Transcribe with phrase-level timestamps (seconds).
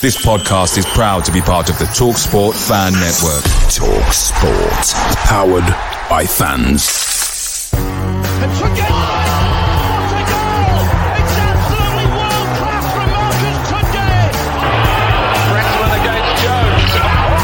[0.00, 3.42] This podcast is proud to be part of the TalkSport Fan Network.
[3.66, 4.94] TalkSport,
[5.26, 5.66] powered
[6.08, 6.84] by fans.
[6.86, 7.72] It's
[11.34, 13.58] absolutely world class from Marcus
[15.98, 16.94] against Jones.
[16.94, 17.34] Goal!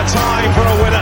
[0.00, 0.99] Time for a winner?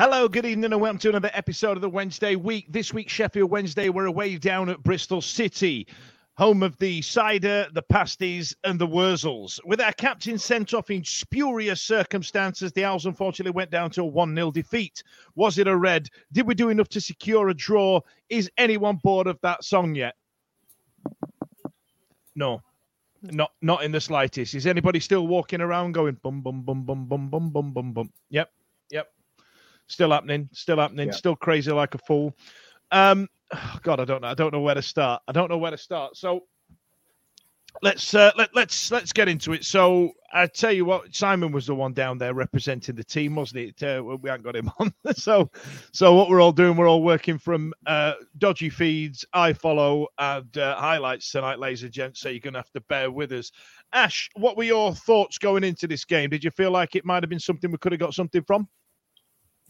[0.00, 2.64] Hello, good evening, and welcome to another episode of the Wednesday week.
[2.70, 5.86] This week, Sheffield Wednesday, we're away down at Bristol City,
[6.38, 9.60] home of the cider, the pasties, and the wurzels.
[9.66, 14.06] With our captain sent off in spurious circumstances, the Owls unfortunately went down to a
[14.06, 15.02] 1 0 defeat.
[15.34, 16.08] Was it a red?
[16.32, 18.00] Did we do enough to secure a draw?
[18.30, 20.14] Is anyone bored of that song yet?
[22.34, 22.62] No.
[23.20, 24.54] Not not in the slightest.
[24.54, 28.10] Is anybody still walking around going bum bum bum bum bum bum bum bum bum?
[28.30, 28.50] Yep.
[28.92, 29.08] Yep.
[29.90, 31.14] Still happening, still happening, Yeah.
[31.14, 32.36] still crazy like a fool.
[32.92, 33.26] Um,
[33.82, 34.28] God, I don't know.
[34.28, 35.20] I don't know where to start.
[35.26, 36.16] I don't know where to start.
[36.16, 36.44] So
[37.82, 39.64] let's uh, let let's let's get into it.
[39.64, 43.60] So I tell you what, Simon was the one down there representing the team, wasn't
[43.60, 43.82] it?
[43.82, 44.92] Uh, we haven't got him on.
[45.14, 45.50] so
[45.92, 50.56] so what we're all doing, we're all working from uh, dodgy feeds, I follow, and
[50.56, 52.20] uh, highlights tonight, ladies and gents.
[52.20, 53.50] So you're going to have to bear with us.
[53.92, 56.30] Ash, what were your thoughts going into this game?
[56.30, 58.68] Did you feel like it might have been something we could have got something from?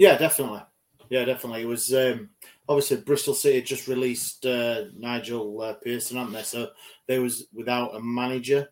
[0.00, 0.62] Yeah, definitely.
[1.10, 1.60] Yeah, definitely.
[1.60, 2.30] It was um,
[2.66, 6.42] obviously Bristol City had just released uh, Nigel uh, Pearson, haven't they?
[6.42, 6.70] So
[7.06, 8.70] they was without a manager.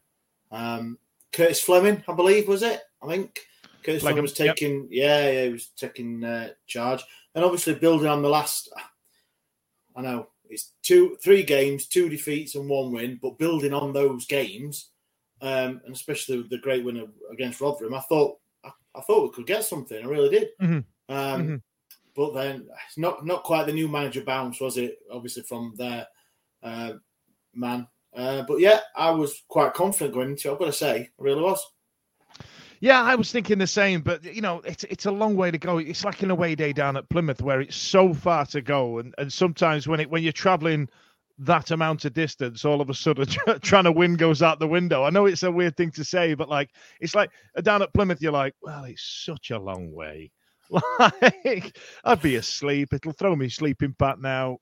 [0.50, 0.96] Um,
[1.30, 2.80] Curtis Fleming, I believe, was it?
[3.02, 3.40] I think
[3.82, 4.56] Curtis Fleming Fleming, was yep.
[4.56, 4.88] taking.
[4.90, 8.72] Yeah, yeah, he was taking uh, charge, and obviously building on the last.
[9.94, 14.24] I know it's two, three games, two defeats and one win, but building on those
[14.24, 14.92] games,
[15.42, 19.34] um, and especially with the great win against Rotherham, I thought I, I thought we
[19.34, 20.02] could get something.
[20.02, 20.48] I really did.
[20.62, 20.84] Mhm.
[21.08, 21.62] Um, Mhm.
[22.14, 24.98] But then it's not not quite the new manager bounce, was it?
[25.10, 26.06] Obviously from their
[26.64, 26.94] uh,
[27.54, 27.86] man.
[28.12, 30.52] Uh, but yeah, I was quite confident going into it.
[30.52, 31.64] I've got to say, I really was.
[32.80, 35.58] Yeah, I was thinking the same, but you know, it's it's a long way to
[35.58, 35.78] go.
[35.78, 39.14] It's like an away day down at Plymouth where it's so far to go, and,
[39.18, 40.88] and sometimes when it when you're traveling
[41.38, 43.26] that amount of distance, all of a sudden
[43.62, 45.04] trying to win goes out the window.
[45.04, 46.70] I know it's a weird thing to say, but like
[47.00, 50.30] it's like uh, down at Plymouth, you're like, well, it's such a long way.
[50.98, 52.92] Like I'd be asleep.
[52.92, 54.58] It'll throw me sleeping pat now.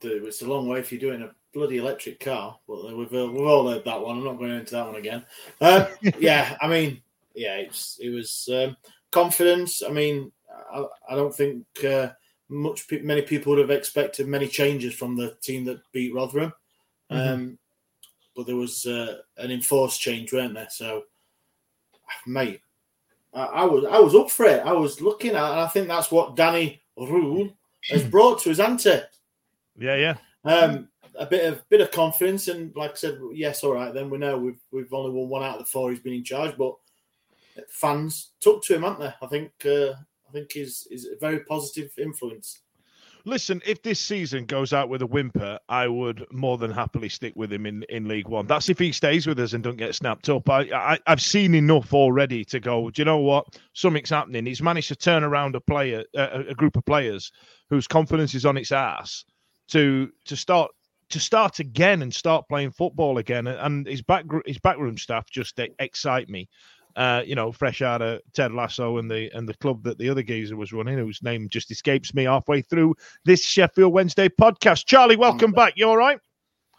[0.00, 2.58] Dude, it's a long way if you're doing a bloody electric car.
[2.66, 4.18] But we've uh, we've all heard that one.
[4.18, 5.24] I'm not going into that one again.
[5.60, 5.86] Uh,
[6.18, 7.02] yeah, I mean,
[7.34, 8.76] yeah, it's it was um,
[9.10, 9.82] confidence.
[9.82, 10.32] I mean,
[10.72, 12.10] I, I don't think uh,
[12.48, 16.52] much many people would have expected many changes from the team that beat Rotherham.
[17.10, 17.58] Um,
[18.36, 20.68] but there was uh, an enforced change, weren't there?
[20.70, 21.02] So,
[22.26, 22.60] mate,
[23.32, 24.64] I, I was I was up for it.
[24.64, 27.54] I was looking at, and I think that's what Danny Röhl
[27.90, 29.00] has brought to his ante.
[29.78, 30.16] Yeah, yeah.
[30.44, 33.92] Um, a bit of bit of confidence, and like I said, yes, all right.
[33.92, 36.24] Then we know we've we've only won one out of the four he's been in
[36.24, 36.74] charge, but
[37.68, 39.12] fans took to him, haven't they?
[39.22, 39.94] I think uh,
[40.28, 42.60] I think he's is a very positive influence.
[43.24, 47.34] Listen, if this season goes out with a whimper, I would more than happily stick
[47.36, 48.46] with him in, in League One.
[48.46, 50.48] That's if he stays with us and don't get snapped up.
[50.48, 52.90] I, I I've seen enough already to go.
[52.90, 53.58] Do you know what?
[53.74, 54.46] Something's happening.
[54.46, 57.30] He's managed to turn around a player, a, a group of players
[57.68, 59.24] whose confidence is on its ass
[59.68, 60.70] to to start
[61.10, 63.46] to start again and start playing football again.
[63.46, 66.48] And his back his backroom staff just excite me.
[67.00, 70.10] Uh, you know, fresh out of Ted Lasso and the and the club that the
[70.10, 72.94] other geezer was running, whose name just escapes me halfway through
[73.24, 74.84] this Sheffield Wednesday podcast.
[74.84, 75.72] Charlie, welcome back.
[75.76, 76.18] You all right?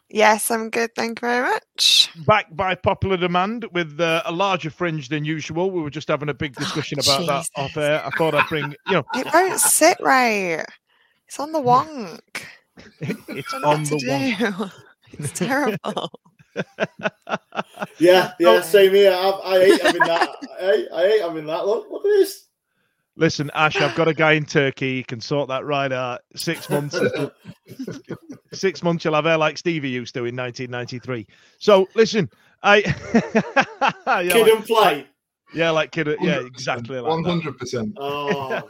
[0.09, 0.93] Yes, I'm good.
[0.95, 2.11] Thank you very much.
[2.27, 5.71] Back by popular demand with uh, a larger fringe than usual.
[5.71, 7.49] We were just having a big discussion oh, about Jesus.
[7.55, 8.05] that off air.
[8.05, 10.63] I thought I'd bring, you know, it won't sit right.
[11.27, 12.43] It's on the wonk.
[12.99, 14.71] it's on the wonk.
[15.13, 16.09] It's terrible.
[17.99, 18.61] yeah, yeah, oh.
[18.61, 19.13] same here.
[19.13, 20.29] I, I hate having that.
[20.61, 21.65] I, I hate having that.
[21.65, 22.47] Look, look at this.
[23.17, 24.97] Listen, Ash, I've got a guy in Turkey.
[24.97, 26.21] He can sort that right out.
[26.35, 26.99] Six months.
[28.53, 31.27] six months you'll have hair like Stevie used to in 1993.
[31.59, 32.29] So listen,
[32.63, 32.81] I
[34.31, 35.07] kid and play.
[35.53, 36.07] Yeah, like kid.
[36.21, 37.01] Yeah, exactly.
[37.01, 37.93] One hundred percent.
[37.97, 38.69] Oh,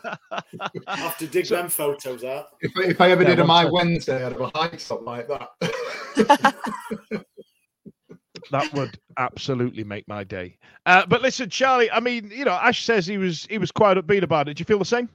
[0.87, 2.47] I have to dig so, them photos out.
[2.61, 5.27] If, if I ever yeah, did a my Wednesday, I'd have a high stop like
[5.27, 7.25] that
[8.51, 10.57] that would absolutely make my day.
[10.85, 13.97] Uh, but listen, Charlie, I mean, you know, Ash says he was he was quite
[13.97, 14.55] upbeat about it.
[14.55, 15.09] Do you feel the same?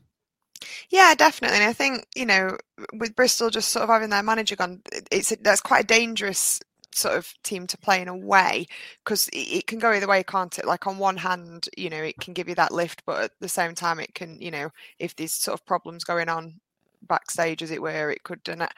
[0.91, 1.59] Yeah, definitely.
[1.59, 2.57] And I think you know,
[2.95, 6.61] with Bristol just sort of having their manager gone, it's that's quite a dangerous
[6.97, 8.67] sort of team to play in a way
[9.05, 10.65] because it, it, can go either way, can't it?
[10.65, 13.49] Like on one hand, you know, it can give you that lift, but at the
[13.49, 16.61] same time, it can, you know, if there's sort of problems going on
[17.07, 18.41] backstage, as it were, it could.
[18.49, 18.69] And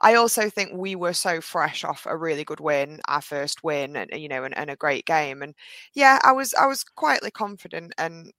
[0.00, 3.96] I also think we were so fresh off a really good win, our first win,
[3.96, 5.42] and you know, and, and a great game.
[5.42, 5.54] And
[5.94, 8.32] yeah, I was I was quietly confident, and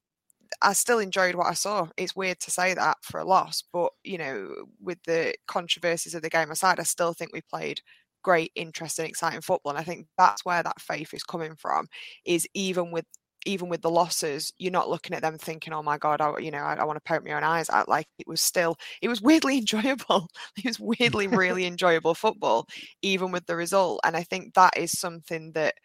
[0.61, 1.87] I still enjoyed what I saw.
[1.97, 6.21] It's weird to say that for a loss, but you know, with the controversies of
[6.21, 7.81] the game aside, I still think we played
[8.23, 9.71] great, interesting, exciting football.
[9.71, 11.87] And I think that's where that faith is coming from.
[12.25, 13.05] Is even with
[13.49, 16.51] even with the losses, you're not looking at them thinking, "Oh my god, I, you
[16.51, 19.07] know, I, I want to poke my own eyes out." Like it was still, it
[19.07, 20.27] was weirdly enjoyable.
[20.57, 22.67] it was weirdly, really enjoyable football,
[23.01, 24.01] even with the result.
[24.03, 25.75] And I think that is something that,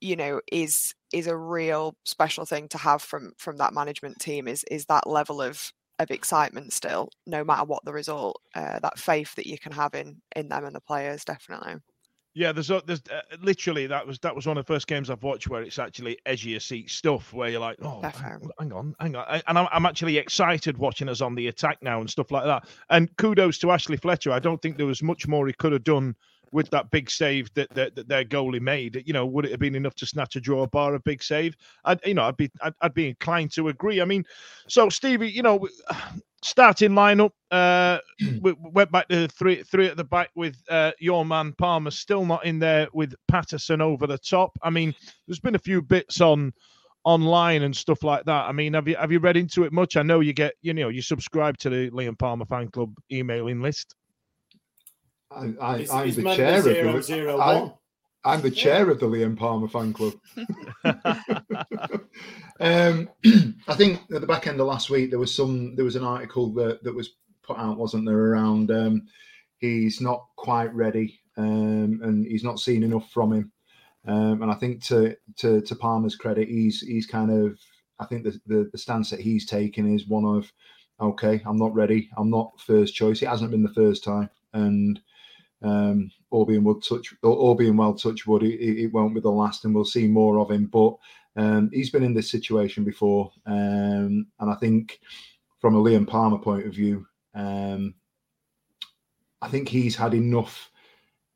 [0.00, 4.48] you know, is is a real special thing to have from from that management team.
[4.48, 8.40] Is is that level of of excitement still, no matter what the result.
[8.54, 11.76] Uh, that faith that you can have in in them and the players, definitely.
[12.34, 15.10] Yeah, there's a, there's uh, literally that was that was one of the first games
[15.10, 18.94] I've watched where it's actually edgy of seat stuff where you're like, oh, hang, on,
[19.00, 22.30] hang on, and I'm, I'm actually excited watching us on the attack now and stuff
[22.30, 22.68] like that.
[22.90, 24.30] And kudos to Ashley Fletcher.
[24.30, 26.14] I don't think there was much more he could have done
[26.52, 29.02] with that big save that, that, that their goalie made.
[29.06, 31.56] You know, would it have been enough to snatch a draw bar a big save?
[31.84, 34.00] I'd you know I'd be I'd, I'd be inclined to agree.
[34.00, 34.24] I mean,
[34.68, 35.66] so Stevie, you know,
[36.44, 37.98] starting lineup uh
[38.40, 42.24] we went back to three three at the back with uh your man Palmer still
[42.24, 44.56] not in there with Patterson over the top.
[44.62, 44.94] I mean,
[45.26, 46.52] there's been a few bits on
[47.04, 48.46] online and stuff like that.
[48.46, 49.96] I mean, have you have you read into it much?
[49.96, 53.62] I know you get you know you subscribe to the Liam Palmer fan club emailing
[53.62, 53.94] list.
[55.30, 57.72] I, I, am the chair zero, of the zero, I,
[58.24, 60.14] I'm the chair of the Liam Palmer fan club.
[62.60, 63.08] um,
[63.68, 66.04] I think at the back end of last week there was some there was an
[66.04, 67.10] article that, that was
[67.42, 69.06] put out, wasn't there, around um,
[69.58, 73.52] he's not quite ready um, and he's not seen enough from him.
[74.06, 77.58] Um, and I think to, to to Palmer's credit, he's he's kind of
[77.98, 80.50] I think the, the, the stance that he's taken is one of
[81.00, 83.22] okay, I'm not ready, I'm not first choice.
[83.22, 85.00] It hasn't been the first time, and
[85.62, 89.28] um, all being wood touch, all being well touch wood, it, it, won't be the
[89.28, 90.66] last, and we'll see more of him.
[90.66, 90.96] But
[91.36, 95.00] um, he's been in this situation before, um, and I think
[95.60, 97.94] from a Liam Palmer point of view, um,
[99.42, 100.70] I think he's had enough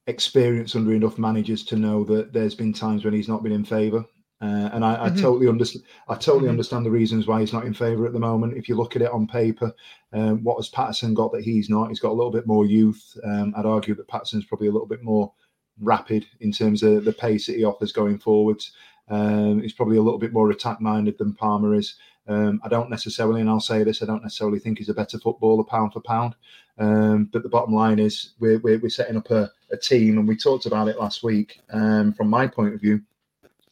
[0.07, 3.64] experience under enough managers to know that there's been times when he's not been in
[3.64, 4.05] favour.
[4.42, 5.20] Uh, and I, I mm-hmm.
[5.20, 5.84] totally understand.
[6.08, 6.50] I totally mm-hmm.
[6.50, 8.56] understand the reasons why he's not in favour at the moment.
[8.56, 9.72] If you look at it on paper,
[10.12, 11.88] um, what has Patterson got that he's not?
[11.88, 13.16] He's got a little bit more youth.
[13.25, 15.32] Um, I'd argue that Patterson's probably a little bit more
[15.80, 18.72] rapid in terms of the pace that he offers going forwards.
[19.08, 21.94] Um, he's probably a little bit more attack minded than Palmer is.
[22.26, 25.18] Um, I don't necessarily, and I'll say this, I don't necessarily think he's a better
[25.18, 26.34] footballer pound for pound.
[26.78, 30.26] Um, but the bottom line is we're, we're, we're setting up a, a, team, and
[30.26, 31.61] we talked about it last week.
[31.72, 33.02] Um, from my point of view,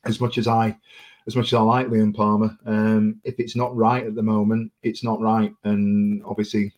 [0.04, 0.76] as much as I
[1.26, 4.72] as much as I like Liam Palmer, um, if it's not right at the moment,
[4.82, 5.52] it's not right.
[5.64, 6.72] And obviously,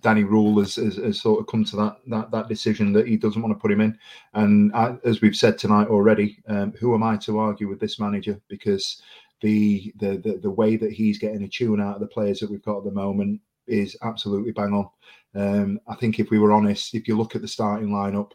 [0.00, 3.16] Danny Röhl has, has, has, sort of come to that, that that decision that he
[3.16, 3.96] doesn't want to put him in.
[4.34, 8.00] And I, as we've said tonight already, um, who am I to argue with this
[8.00, 8.40] manager?
[8.48, 9.00] Because
[9.40, 12.50] the, the the the way that he's getting a tune out of the players that
[12.50, 14.88] we've got at the moment, is absolutely bang on.
[15.34, 18.32] Um, I think if we were honest, if you look at the starting lineup,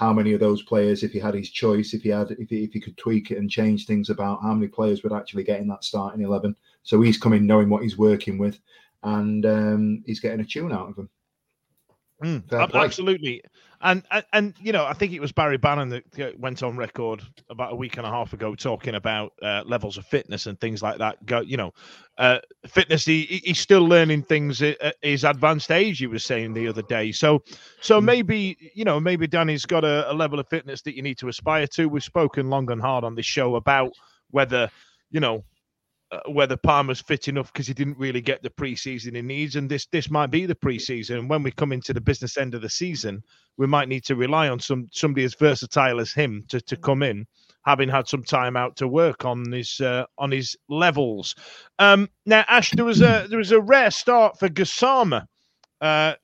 [0.00, 2.64] how many of those players, if he had his choice, if he had, if he,
[2.64, 5.60] if he could tweak it and change things about, how many players would actually get
[5.60, 6.56] in that starting eleven?
[6.84, 8.58] So he's coming knowing what he's working with,
[9.02, 11.10] and um, he's getting a tune out of them.
[12.24, 12.84] Mm, Fair ab- play.
[12.86, 13.42] absolutely,
[13.82, 16.76] and, and and you know, I think it was Barry Bannan that uh, went on
[16.76, 20.60] record about a week and a half ago talking about uh, levels of fitness and
[20.60, 21.24] things like that.
[21.26, 21.72] Go, you know,
[22.18, 23.04] uh, fitness.
[23.04, 25.98] He, he- he's still learning things at at his advanced age.
[25.98, 27.12] He was saying the other day.
[27.12, 27.42] So,
[27.80, 31.18] so maybe you know, maybe Danny's got a, a level of fitness that you need
[31.18, 31.88] to aspire to.
[31.88, 33.92] We've spoken long and hard on this show about
[34.30, 34.70] whether
[35.10, 35.44] you know
[36.12, 39.70] uh, whether Palmer's fit enough because he didn't really get the preseason he needs, and
[39.70, 41.18] this this might be the preseason.
[41.20, 43.22] And when we come into the business end of the season,
[43.56, 47.02] we might need to rely on some somebody as versatile as him to to come
[47.02, 47.26] in,
[47.64, 51.34] having had some time out to work on his uh, on his levels.
[51.78, 55.26] Um, now, Ash, there was a there was a rare start for Gassama.
[55.80, 56.14] Uh,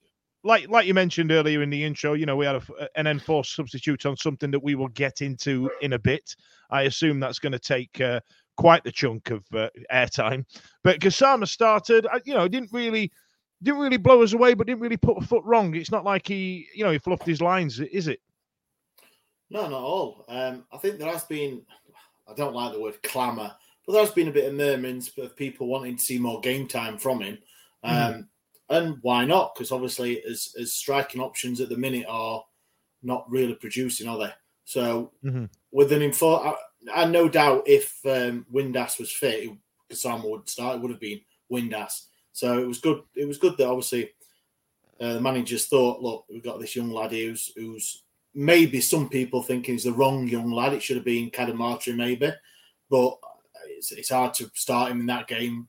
[0.47, 3.53] like like you mentioned earlier in the intro, you know, we had a, an enforced
[3.53, 6.35] substitute on something that we will get into in a bit.
[6.69, 8.21] I assume that's going to take uh,
[8.55, 10.45] quite the chunk of uh, airtime.
[10.83, 13.11] But Gassama started, uh, you know, didn't really
[13.61, 15.75] didn't really blow us away, but didn't really put a foot wrong.
[15.75, 18.19] It's not like he, you know, he fluffed his lines, is it?
[19.49, 20.25] No, not all.
[20.29, 21.61] Um, I think there has been,
[22.27, 23.51] I don't like the word clamour,
[23.85, 26.67] but there has been a bit of murmurings of people wanting to see more game
[26.67, 27.37] time from him.
[27.83, 28.27] Um,
[28.69, 29.55] And why not?
[29.55, 32.43] Because obviously, as, as striking options at the minute are
[33.01, 34.31] not really producing, are they?
[34.65, 35.49] So, Mhm.
[35.71, 36.55] with an info, I,
[36.93, 39.49] I no doubt if um, Windass was fit,
[39.89, 40.75] Gassama would start.
[40.75, 41.21] It would have been
[41.51, 42.07] Windass.
[42.33, 43.01] So it was good.
[43.15, 44.11] It was good that obviously
[44.99, 48.03] uh, the managers thought, look, we've got this young lad who's, who's
[48.35, 50.73] maybe some people thinking he's the wrong young lad.
[50.73, 52.31] It should have been Cadamarteri maybe,
[52.89, 53.17] but
[53.69, 55.67] it's, it's hard to start him in that game.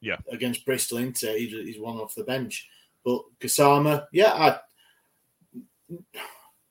[0.00, 0.16] Yeah.
[0.30, 1.18] against Bristol, isn't?
[1.18, 2.68] He's, he's one off the bench.
[3.04, 4.58] But Gassama, yeah, I,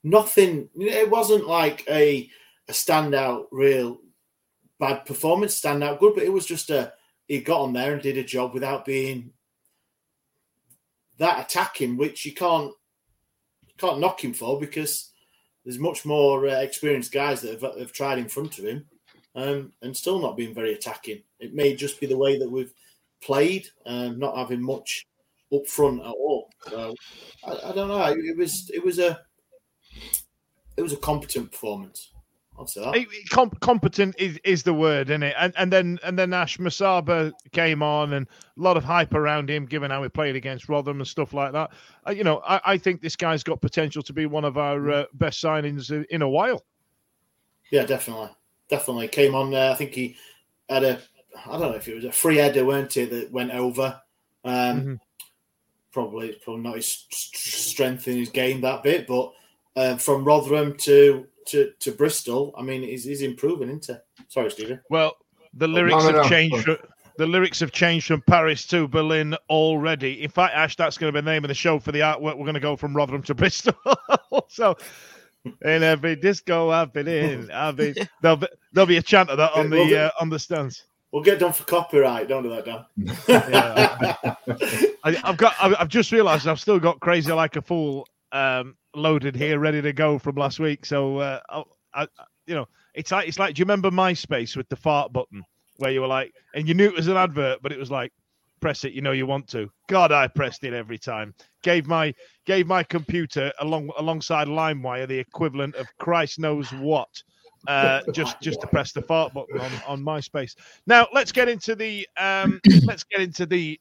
[0.04, 0.70] nothing.
[0.76, 2.30] It wasn't like a
[2.70, 4.00] a standout, real
[4.80, 6.94] bad performance, standout good, but it was just a
[7.28, 9.32] he got on there and did a job without being
[11.18, 12.72] that attacking, which you can't
[13.78, 15.12] can't knock him for because
[15.64, 18.86] there's much more uh, experienced guys that have, have tried in front of him
[19.36, 21.22] um, and still not being very attacking.
[21.40, 22.74] It may just be the way that we've
[23.22, 25.06] played, um, not having much
[25.54, 26.50] up front at all.
[26.68, 26.94] So
[27.46, 28.04] I, I don't know.
[28.06, 29.20] It was it was a
[30.76, 32.12] it was a competent performance.
[32.60, 33.30] I'll say that.
[33.30, 35.36] Com- competent is, is the word, isn't it?
[35.38, 39.48] And and then and then Ash Musaba came on, and a lot of hype around
[39.50, 41.72] him, given how he played against Rotherham and stuff like that.
[42.08, 44.90] Uh, you know, I, I think this guy's got potential to be one of our
[44.90, 46.66] uh, best signings in- in a while.
[47.72, 48.30] Yeah, definitely,
[48.70, 49.54] definitely came on.
[49.54, 50.18] Uh, I think he
[50.68, 51.00] had a.
[51.46, 54.02] I don't know if it was a free header, weren't it, that went over.
[54.44, 55.00] Um, Mhm.
[55.92, 59.32] Probably, probably not his strength in his game that bit, but
[59.76, 64.24] uh, from Rotherham to, to to Bristol, I mean, he's, he's improving, isn't he?
[64.28, 64.80] Sorry, Stevie.
[64.92, 65.18] Well,
[65.56, 66.30] the no, lyrics no, have no.
[66.30, 66.64] changed.
[66.66, 66.78] fro-
[67.18, 70.22] The lyrics have changed from Paris to Berlin already.
[70.24, 72.38] In fact, Ash, that's going to be the name of the show for the artwork.
[72.38, 73.74] We're going to go from Rotherham to Bristol.
[74.50, 74.78] so,
[75.46, 77.96] in every disco I've been in, I've been.
[78.22, 80.84] There'll be, there'll be a chant of that on the the- uh, on the stands.
[81.18, 82.28] We'll get done for copyright.
[82.28, 82.86] Don't do that, Dan.
[85.04, 85.56] I, I've got.
[85.60, 89.82] I've I've just realised I've still got crazy like a fool um, loaded here, ready
[89.82, 90.86] to go from last week.
[90.86, 91.64] So, uh, I,
[92.04, 92.08] I,
[92.46, 93.56] you know, it's like it's like.
[93.56, 95.44] Do you remember MySpace with the fart button,
[95.78, 98.14] where you were like, and you knew it was an advert, but it was like,
[98.60, 99.72] press it, you know, you want to.
[99.88, 101.34] God, I pressed it every time.
[101.64, 102.14] Gave my
[102.46, 107.10] gave my computer along alongside LimeWire the equivalent of Christ knows what.
[107.68, 110.56] Uh, just just to press the fart button on, on MySpace.
[110.88, 113.80] Now let's get into the um, let's get into the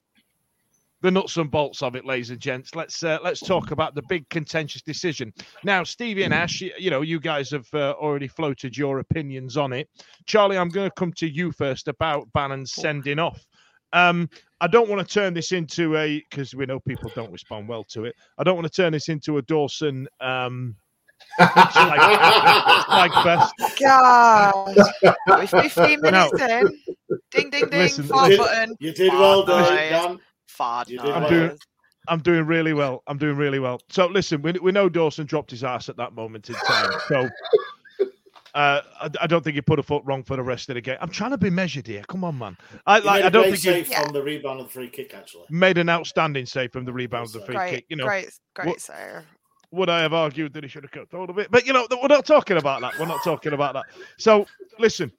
[1.03, 2.75] the nuts and bolts of it, ladies and gents.
[2.75, 5.33] Let's uh, let's talk about the big contentious decision.
[5.63, 9.57] Now, Stevie and Ash, you, you know, you guys have uh, already floated your opinions
[9.57, 9.89] on it.
[10.27, 13.45] Charlie, I'm going to come to you first about Bannan sending off.
[13.93, 14.29] Um,
[14.61, 17.85] I don't want to turn this into a because we know people don't respond well
[17.91, 18.17] to it.
[18.39, 20.75] I don't want to turn this into a Dawson um,
[21.39, 23.55] like, like fest.
[23.81, 24.77] God,
[25.29, 26.79] we're 15 minutes in.
[27.31, 27.69] Ding, ding, ding.
[27.71, 28.77] Listen, fart you button.
[28.81, 29.71] You did well, Fart Dan.
[29.71, 29.91] noise.
[30.09, 30.19] Dan.
[30.49, 31.31] Fart You did I'm well.
[31.31, 31.59] doing-
[32.09, 33.03] I'm doing really well.
[33.09, 33.81] I'm doing really well.
[33.91, 36.93] So listen, we, we know Dawson dropped his ass at that moment in time.
[37.09, 37.29] So
[38.55, 40.81] uh, I, I don't think he put a foot wrong for the rest of the
[40.81, 40.99] game.
[41.01, 42.03] I'm trying to be measured here.
[42.09, 42.57] Come on, man.
[42.87, 43.17] I You like.
[43.19, 44.03] made I a don't great think he save Yeah.
[44.05, 45.47] from the rebound of the free kick, actually.
[45.51, 47.87] made an outstanding save from the rebound of the free Great, kick.
[47.89, 49.25] You know, great, great, what- sir.
[49.77, 51.49] Would I have argued that he should have cut hold of it?
[51.51, 52.99] But you know, we're not talking about that.
[52.99, 53.85] We're not talking about that.
[54.19, 54.47] So
[54.79, 55.13] listen,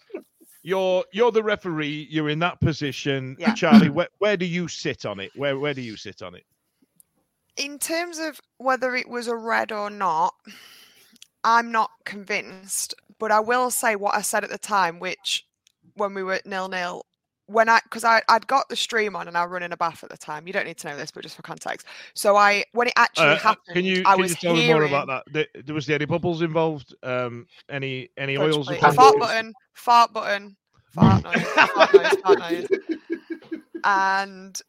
[0.64, 2.08] you're you're the referee.
[2.10, 3.54] You're in that position, Yeah.
[3.54, 3.90] Charlie.
[3.90, 5.32] Where, where do you sit on it?
[5.36, 6.44] Where where do you sit on it?
[7.58, 10.36] in terms of whether it was a red or not,
[11.44, 12.94] I'm not convinced.
[13.18, 15.44] But I will say what I said at the time, which
[15.96, 17.04] when we were nil nil,
[17.48, 20.04] when I because I I'd got the stream on and I was running a bath
[20.04, 20.48] at the time.
[20.48, 21.88] You don't need to know this, but just for context.
[22.14, 24.62] So I when it actually Uh, happened, can you I can was you tell me
[24.64, 25.48] hearing, more about that?
[25.66, 26.94] There, was there any bubbles involved?
[27.04, 28.68] Um, any any oils?
[28.68, 30.58] fart button, fart button,
[30.92, 32.68] fart noise, fart noise, fart noise.
[33.84, 34.62] And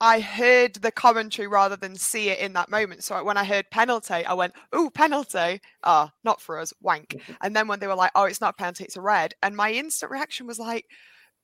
[0.00, 3.04] I heard the commentary rather than see it in that moment.
[3.04, 5.60] So when I heard penalty, I went, "Ooh, penalty!
[5.84, 8.56] Ah, not for us, wank." And then when they were like, "Oh, it's not a
[8.58, 10.86] penalty, it's a red," and my instant reaction was like,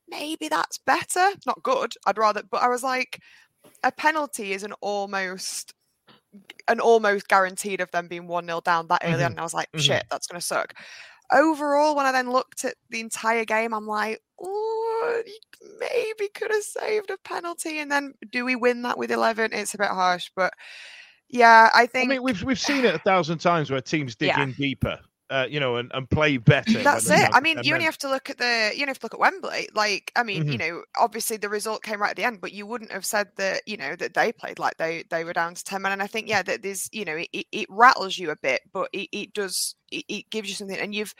[0.09, 1.31] "Maybe that's better.
[1.47, 1.95] Not good.
[2.07, 3.21] I'd rather." But I was like,
[3.85, 5.75] "A penalty is an almost."
[6.69, 9.33] An almost guaranteed of them being 1 0 down that early on.
[9.33, 9.83] And I was like, Mhm.
[9.83, 10.75] shit, that's going to suck
[11.33, 15.23] overall, when I then looked at the entire game, I'm like, oh,
[15.81, 17.79] maybe could have saved a penalty.
[17.81, 19.53] And then do we win that with 11?
[19.55, 20.53] It's a bit harsh, but
[21.29, 22.07] yeah, I think.
[22.11, 24.43] I mean, we've we've seen it a thousand times where teams dig Yeah.
[24.43, 25.01] in deeper,
[25.33, 26.83] uh, you know, and, and play better.
[26.83, 27.29] that's it.
[27.33, 29.15] I mean, you only then- have to look at the you only have to look
[29.15, 29.69] at Wembley.
[29.75, 30.59] Like, I mean, you Mhm.
[30.61, 33.63] know, obviously the result came right at the end, but you wouldn't have said that,
[33.67, 35.93] you know, that they played like they they were down to ten men.
[35.93, 38.61] And I think, yeah, that there's, you know, it, it- it rattles you a bit,
[38.73, 41.15] but it, it does it, it gives you something, and you've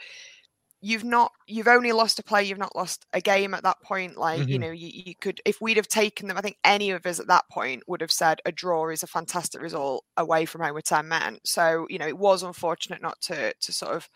[0.85, 4.17] you've not you've only lost a play you've not lost a game at that point
[4.17, 4.59] like you Mhm.
[4.59, 7.27] know you, you could if we'd have taken them i think any of us at
[7.27, 10.85] that point would have said a draw is a fantastic result away from home with
[10.85, 14.09] 10 men so you know it was unfortunate not to to sort of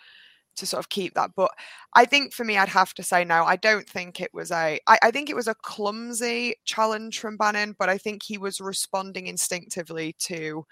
[0.55, 1.51] to sort of keep that but
[1.93, 4.79] i think for me i'd have to say no i don't think it was a
[4.87, 8.59] i, I think it was a clumsy challenge from bannan but i think he was
[8.59, 10.65] responding instinctively to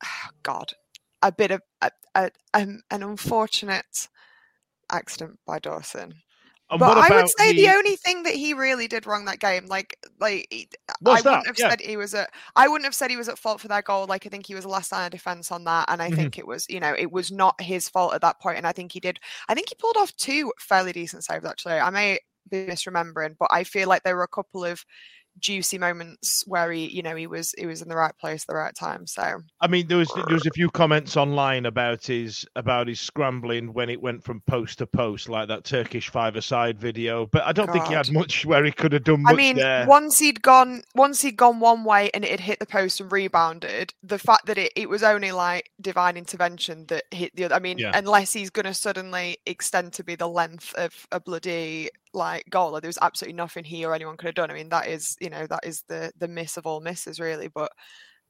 [0.42, 0.72] god
[1.22, 4.08] a bit of a, a, um, an unfortunate
[4.90, 6.14] accident by Dawson.
[6.70, 7.70] And but I would say the...
[7.70, 11.46] only thing that he really did wrong that game, like, like he- I What's wouldn't
[11.46, 11.70] have Yeah.
[11.70, 14.04] said he was at, I wouldn't have said he was at fault for that goal.
[14.06, 16.16] Like, I think he was the last line of defense on that, and I Mhm.
[16.16, 18.58] think it was, you know, it was not his fault at that point.
[18.58, 19.18] And I think he did.
[19.48, 21.46] I think he pulled off two fairly decent saves.
[21.46, 22.18] Actually, I may
[22.50, 24.84] be misremembering, but I feel like there were a couple of
[25.40, 28.46] juicy moments where he, you know, he was he was in the right place at
[28.48, 29.06] the right time.
[29.06, 33.00] So I mean, there was there was a few comments online about his about his
[33.00, 37.26] scrambling when it went from post to post, like that Turkish five-a-side video.
[37.26, 39.56] But I don't think he had much where he could have done much I mean,
[39.56, 39.86] there.
[39.86, 43.10] once he'd gone, once he'd gone one way and it had hit the post and
[43.10, 47.54] rebounded, the fact that it, it was only like divine intervention that hit the other.
[47.54, 47.92] I mean, Yeah.
[47.94, 52.72] unless he's going to suddenly extend to be the length of a bloody like goal,
[52.80, 54.50] there was absolutely nothing he or anyone could have done.
[54.50, 57.48] I mean, that is, you know, that is the the miss of all misses, really.
[57.48, 57.72] But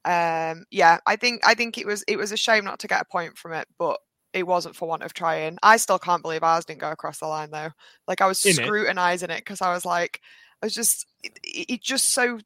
[0.05, 3.01] um, yeah, I think I think it was it was a shame not to get
[3.01, 3.99] a point from it, but.
[4.31, 5.57] It wasn't for want of trying.
[5.63, 7.71] I still can't believe ours didn't go across the line though.
[8.07, 10.21] Like I was In scrutinizing it because I was like,
[10.61, 12.39] I was just it, it it just so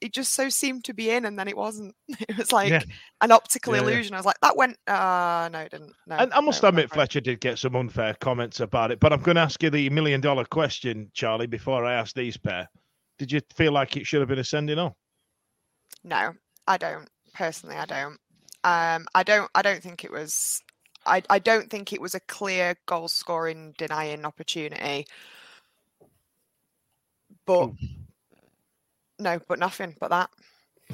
[0.00, 1.94] it just so seemed to be in and then it wasn't.
[2.28, 2.82] It was like Yeah.
[3.20, 4.14] an optical Yeah, illusion.
[4.14, 5.92] I was like, that went uh no, it didn't.
[6.06, 6.16] No.
[6.16, 6.90] And I must no, admit.
[6.92, 9.00] Fletcher did get some unfair comments about it.
[9.00, 12.36] But I'm going to ask you the million dollar question, Charlie, before I ask these
[12.36, 12.68] pair.
[13.18, 14.94] Did you feel like it should have been a sending off?
[16.04, 16.32] No,
[16.66, 17.08] I don't.
[17.34, 18.18] Personally, I don't.
[18.64, 20.62] Um I don't I don't think it was
[21.06, 25.06] I, I don't think it was a clear goal scoring denying opportunity.
[27.46, 27.70] But
[29.20, 30.30] no, but nothing but that.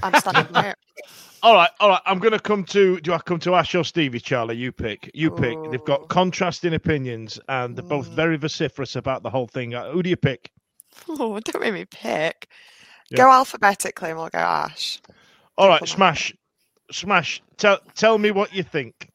[0.02, 0.76] I'm standing by it.
[1.42, 2.00] All right, all right.
[2.06, 2.98] I'm going to come to.
[3.00, 4.56] Do I come to Ash or Stevie, Charlie?
[4.56, 5.10] You pick.
[5.14, 5.56] You pick.
[5.70, 8.14] They've got contrasting opinions, and they're both Mm.
[8.14, 9.74] very vociferous about the whole thing.
[9.74, 10.50] Uh, Who do you pick?
[11.08, 12.48] Oh, don't make me pick.
[13.10, 13.18] Yeah.
[13.18, 15.00] Go alphabetically and we'll go Ash.
[15.58, 15.96] All right, Come on.
[15.96, 16.34] Smash,
[16.90, 17.42] Smash.
[17.58, 19.10] Tell tell me what you think.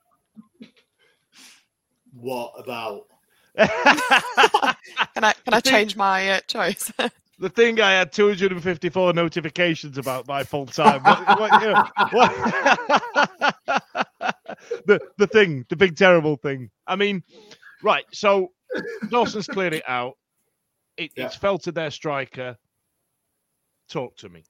[2.14, 3.08] What about?
[3.58, 6.92] Can I can I change my uh, choice?
[7.42, 11.02] The thing I had 254 notifications about my full time.
[11.04, 13.56] What, what, you know, what-
[14.86, 16.70] the the thing, the big terrible thing.
[16.88, 17.24] I mean,
[17.84, 18.06] right.
[18.14, 18.52] So
[19.10, 20.18] Dawson's cleared it out.
[20.98, 21.26] It, Yeah.
[21.26, 22.58] It's fell to their striker.
[23.90, 24.44] Talk to me.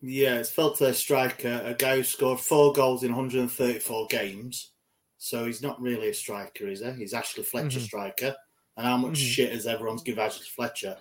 [0.00, 4.72] Yeah, it's felt to their striker, a guy who scored four goals in 134 games.
[5.18, 6.92] So he's not really a striker, is he?
[6.92, 7.82] He's Ashley Fletcher Mhm.
[7.84, 8.36] striker.
[8.76, 9.26] And how much Mhm.
[9.32, 10.96] shit has everyone's give Ashley Fletcher?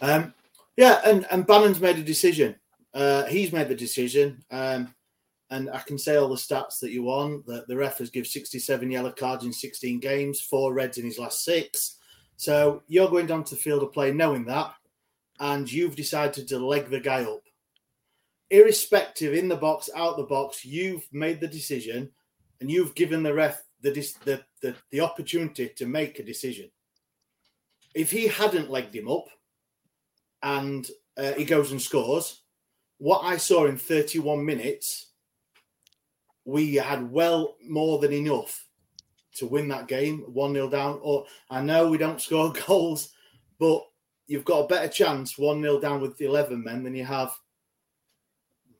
[0.00, 0.34] Um,
[0.76, 2.56] yeah, and, and Bannan's made a decision.
[2.92, 4.44] Uh, he's made the decision.
[4.50, 4.94] Um,
[5.50, 7.46] and I can say all the stats that you want.
[7.46, 11.18] That the ref has given 67 yellow cards in 16 games, four reds in his
[11.18, 11.98] last six.
[12.36, 14.74] So you're going down to the field of play knowing that,
[15.40, 17.40] and you've decided to leg the guy up
[18.50, 22.10] irrespective in the box, out the box, you've made the decision
[22.60, 23.90] and you've given the ref the,
[24.24, 26.70] the, the, the opportunity to make a decision.
[27.94, 29.26] If he hadn't legged him up
[30.46, 32.42] and uh, he goes and scores,
[32.98, 35.10] what I saw in 31 minutes,
[36.44, 38.64] we had well more than enough
[39.34, 41.00] to win that game 1 0 down.
[41.02, 43.12] Or I know we don't score goals,
[43.58, 43.82] but
[44.28, 47.36] you've got a better chance 1 0 down with 11 men than you have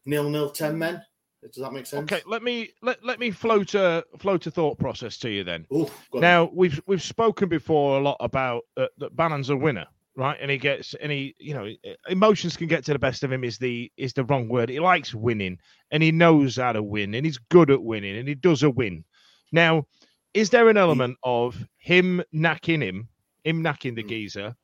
[0.05, 1.03] nil nil 10 men.
[1.43, 2.11] Does that make sense?
[2.11, 5.67] Okay, let me let, let me float a float a thought process to you then.
[5.73, 6.21] Ooh, go on.
[6.21, 10.39] Now we've we've spoken before a lot about uh, that Bannan's a winner, right?
[10.41, 11.71] And he gets and he you know
[12.09, 14.71] emotions can get to the best of him is the is the wrong word.
[14.71, 15.59] He likes winning
[15.91, 18.71] and he knows how to win and he's good at winning and he does a
[18.71, 19.05] win.
[19.53, 19.87] Now,
[20.35, 20.81] is there an mm.
[20.81, 23.09] element of him knacking him,
[23.45, 24.09] him knacking the mm.
[24.09, 24.57] geezer,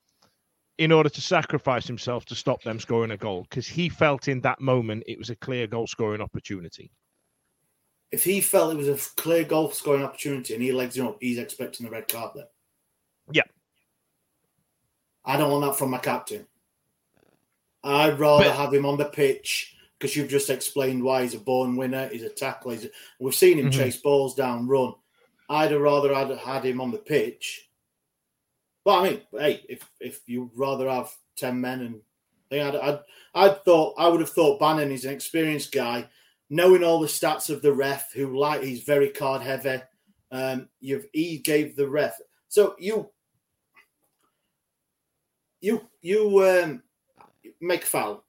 [0.79, 3.47] in order to sacrifice himself to stop them scoring a goal?
[3.49, 6.91] Because he felt in that moment it was a clear goal scoring opportunity.
[8.13, 11.17] if he felt it was a clear goal scoring opportunity and he legs him up,
[11.21, 12.45] he's expecting the red card then.
[13.33, 13.43] Yeah.
[15.25, 16.47] I don't want that from my captain.
[17.85, 21.39] I'd rather But- have him on the pitch because you've just explained why he's a
[21.39, 22.09] born winner.
[22.09, 22.75] He's a tackler.
[22.75, 23.73] He's a, we've seen him Mhm.
[23.73, 24.95] chase balls down, run.
[25.49, 27.69] I'd have rather had had him on the pitch.
[28.85, 32.01] But I mean, hey, if if you'd rather have ten men and
[32.51, 33.01] thing, I'd, I'd
[33.35, 36.09] I'd thought I would have thought Bannan is an experienced guy,
[36.51, 39.83] knowing all the stats of the ref, who like he's very card heavy.
[40.33, 43.11] Um, you've he gave the ref so you
[45.63, 46.83] you you um
[47.61, 48.25] make a foul.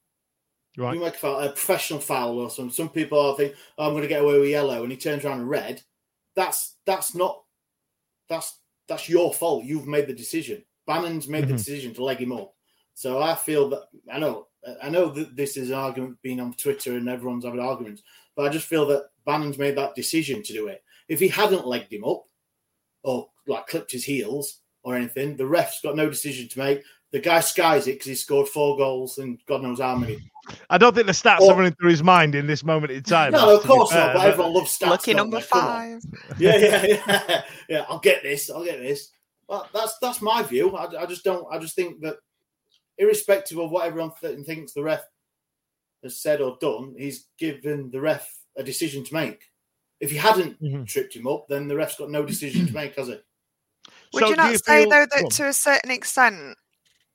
[0.78, 0.96] Right.
[0.96, 2.74] You make a foul, a professional foul or something.
[2.74, 5.24] Some people are think, oh, I'm going to get away with yellow, and he turns
[5.26, 5.84] around and red.
[6.36, 7.44] That's that's not
[8.30, 9.66] that's that's your fault.
[9.66, 10.64] You've made the decision.
[10.88, 11.58] Bannan's made the Mhm.
[11.58, 12.56] decision to leg him up.
[12.96, 14.48] So I feel that I know
[14.82, 18.02] I know that this is an argument being on Twitter and everyone's having arguments,
[18.36, 20.84] but I just feel that Bannan's made that decision to do it.
[21.08, 22.26] If he hadn't legged him up
[23.04, 26.84] or like clipped his heels or anything, the ref's got no decision to make.
[27.14, 30.20] The guy skies it because he scored four goals and God knows how many.
[30.70, 33.02] I don't think the stats Or- are running through his mind in this moment in
[33.04, 33.32] time.
[33.32, 34.16] No, of course not.
[34.16, 34.88] But everyone loves stats.
[34.90, 35.44] Lucky number they?
[35.44, 36.02] Five.
[36.38, 37.86] yeah, yeah, yeah, yeah.
[37.88, 38.50] I'll get this.
[38.50, 39.12] I'll get this.
[39.48, 40.76] Well, that's that's my view.
[40.76, 41.46] I, I just don't.
[41.54, 42.18] I just think that,
[42.98, 45.04] irrespective of what everyone th- thinks the ref
[46.04, 49.44] has said or done, he's given the ref a decision to make.
[50.00, 50.88] If he hadn't Mhm.
[50.88, 53.24] tripped him up, then the ref's got no decision to make, has it?
[54.14, 56.58] Would So you not you say feel- though that to a certain extent,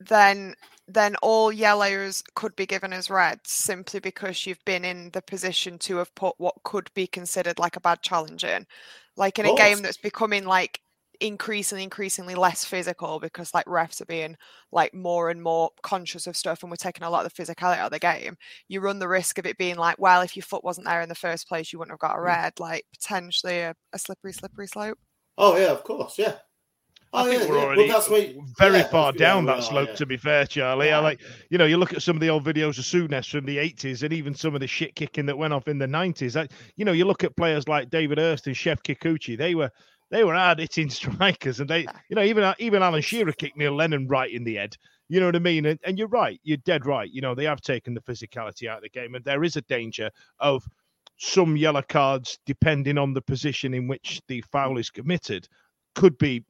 [0.01, 0.55] then
[0.87, 5.79] then all yellows could be given as reds simply because you've been in the position
[5.79, 8.67] to have put what could be considered like a bad challenge in,
[9.17, 10.81] like in a game that's becoming like
[11.21, 14.37] increasingly increasingly less physical because like refs are being
[14.71, 17.77] like more and more conscious of stuff and we're taking a lot of the physicality
[17.77, 18.37] out of the game
[18.69, 21.09] you run the risk of it being like well if your foot wasn't there in
[21.09, 22.25] the first place you wouldn't have got a mm.
[22.25, 24.99] red like potentially a, a slippery slippery slope.
[25.37, 26.37] Oh yeah, of course, yeah.
[27.13, 29.89] Oh, I think yeah, we're already Well, very yeah, far down that are, slope.
[29.91, 29.95] yeah.
[29.97, 32.45] To be fair, Charlie, I like you know you look at some of the old
[32.45, 35.55] videos of Souness from the eighties, and even some of the shit kicking that went
[35.55, 36.37] off in the nineties.
[36.37, 39.39] Like, you know, you look at players like David Hirst and Chef Kikuchi.
[39.39, 39.71] They were
[40.11, 43.75] they were hard hitting strikers, and they you know even even Alan Shearer kicked Neil
[43.75, 44.77] Lennon right in the head.
[45.09, 45.65] You know what I mean?
[45.65, 46.39] And, and you're right.
[46.45, 47.11] You're dead right.
[47.11, 49.63] You know they have taken the physicality out of the game, and there is a
[49.63, 50.63] danger of
[51.17, 55.49] some yellow cards depending on the position in which the foul is committed
[55.95, 56.45] could be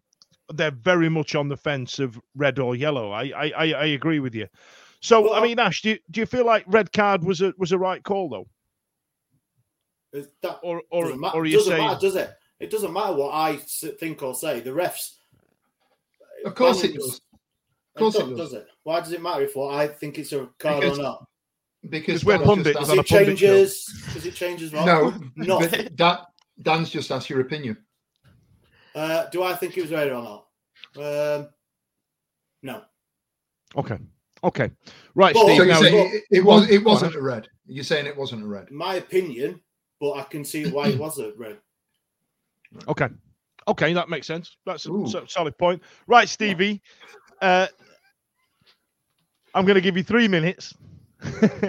[0.54, 3.10] they're very much on the fence of red or yellow.
[3.12, 4.46] I I, I, I agree with you.
[5.00, 7.52] So Well, I mean, Ash, do you, do you feel like red card was a
[7.58, 8.48] was a right call though,
[10.12, 12.30] Is that- or or, doesn't ma- or are you doesn't saying matter, does it?
[12.60, 14.60] It doesn't matter what I s- think or say.
[14.60, 15.14] The refs.
[16.44, 17.20] Uh, of course it does.
[17.94, 18.38] Of course it does, does.
[18.38, 18.66] does it?
[18.82, 21.24] Why does it matter if what I think it's a card Because- or not?
[21.90, 24.04] Because we're pundits Does on a asked- it changes?
[24.12, 24.84] Does it change as well?
[24.84, 25.70] No, not.
[25.94, 26.18] Dan,
[26.60, 27.76] Dan's just asked your opinion.
[28.98, 30.44] Uh, do I think it was red or not?
[30.96, 31.48] Um,
[32.62, 32.82] no.
[33.76, 33.98] okay,
[34.42, 34.70] okay,
[35.14, 35.56] right, But- Steve.
[35.58, 37.48] So you now, say it, it was it Go on, wasn't a red.
[37.66, 38.70] You're saying it wasn't a red.
[38.72, 39.60] My opinion,
[40.00, 41.58] but I can see why it was a red.
[42.88, 43.08] okay,
[43.68, 44.56] okay, that makes sense.
[44.66, 45.06] That's a Ooh.
[45.28, 45.82] solid point.
[46.08, 46.82] Right, Stevie.
[47.40, 47.68] Uh,
[49.54, 50.74] I'm going to give you three minutes.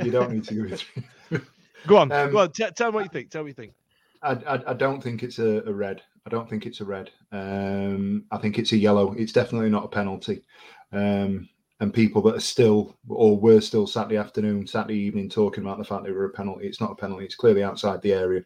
[0.04, 0.76] You don't need to go
[1.30, 1.42] through.
[1.88, 2.52] go on, Um, go on.
[2.52, 3.30] T- tell me what you think.
[3.30, 3.74] Tell me what you think.
[4.22, 6.02] I, I, I don't think it's a, a red.
[6.26, 7.12] I don't think it's a red.
[7.32, 9.14] Um, I think it's a yellow.
[9.14, 10.44] It's definitely not a penalty.
[10.92, 11.48] Um,
[11.80, 15.86] and people that are still or were still Saturday afternoon, Saturday evening talking about the
[15.86, 16.68] fact they were a penalty.
[16.68, 17.24] It's not a penalty.
[17.24, 18.42] It's clearly outside the area.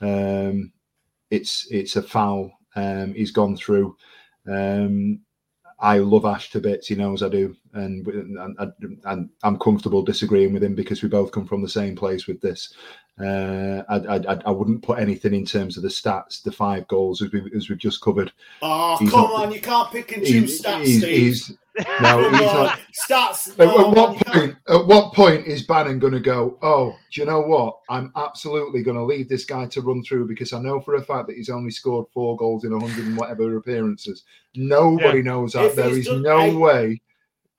[0.00, 0.72] Um,
[1.30, 2.52] it's it's a foul.
[2.76, 3.96] Um, he's gone through.
[4.48, 5.20] Um,
[5.80, 6.88] I love Ash to bits.
[6.88, 11.32] He knows I do, and and, and I'm comfortable disagreeing with him because we both
[11.32, 12.74] come from the same place with this.
[13.20, 17.22] Uh, I, I I wouldn't put anything in terms of the stats, the five goals
[17.22, 18.32] as we as we've just covered.
[18.60, 19.52] Oh, He's come not- on.
[19.52, 21.16] You can't pick and choose stats, he's, Steve.
[21.16, 21.52] he's
[22.00, 22.64] No, he's Come on.
[22.66, 22.80] not.
[23.08, 23.50] Stats.
[23.50, 24.56] At, no, at what can't- point?
[24.68, 26.58] At what point is Bannan going to go?
[26.62, 27.78] Oh, do you know what?
[27.88, 31.02] I'm absolutely going to leave this guy to run through because I know for a
[31.02, 34.24] fact that he's only scored four goals in hundred and whatever appearances.
[34.56, 35.66] Nobody knows that.
[35.66, 37.00] If There is done- no I- way.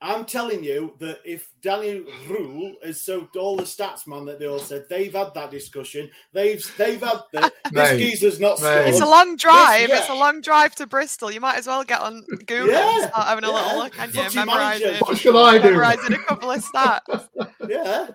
[0.02, 4.46] I'm telling you that if Daniel Röhl is so all the stats man that they
[4.46, 6.10] all said they've had that discussion.
[6.34, 8.88] They've they've had the, this Mate, geezer's not mate.
[8.88, 9.88] It's a long drive.
[9.88, 9.98] yeah.
[9.98, 11.30] It's a long drive to Bristol.
[11.30, 13.54] You might as well get on Google Yeah, and start having a yeah.
[13.54, 15.70] little look, and you memorizing, What shall I do?
[15.70, 17.28] memorizing a couple of stats.
[17.68, 18.08] Yeah,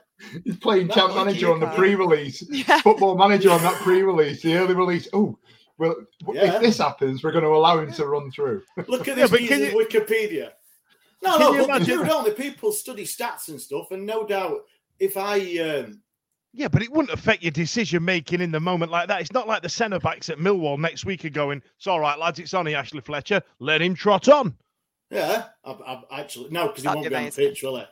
[0.45, 2.43] He's playing That champ manager on the pre-release.
[2.51, 2.79] Yeah.
[2.81, 5.09] Football manager on that pre-release, the early release.
[5.13, 5.37] Oh,
[5.79, 5.95] well,
[6.31, 6.55] Yeah.
[6.57, 8.61] if this happens, we're going to allow him to run through.
[8.87, 10.49] look at this but can geezer's you- Wikipedia.
[11.23, 12.31] No, can no, you but imagine- do, don't they?
[12.33, 14.61] People study stats and stuff, and no doubt,
[14.99, 16.01] if I um,
[16.53, 19.21] Yeah, but it wouldn't affect your decision making in the moment like that.
[19.21, 22.17] It's not like the centre backs at Millwall next week are going, it's all right,
[22.17, 23.41] lads, it's on here, Ashley Fletcher.
[23.59, 24.55] Let him trot on.
[25.11, 27.85] yeah, I, I actually no, because he won't be be on the pitch, will he?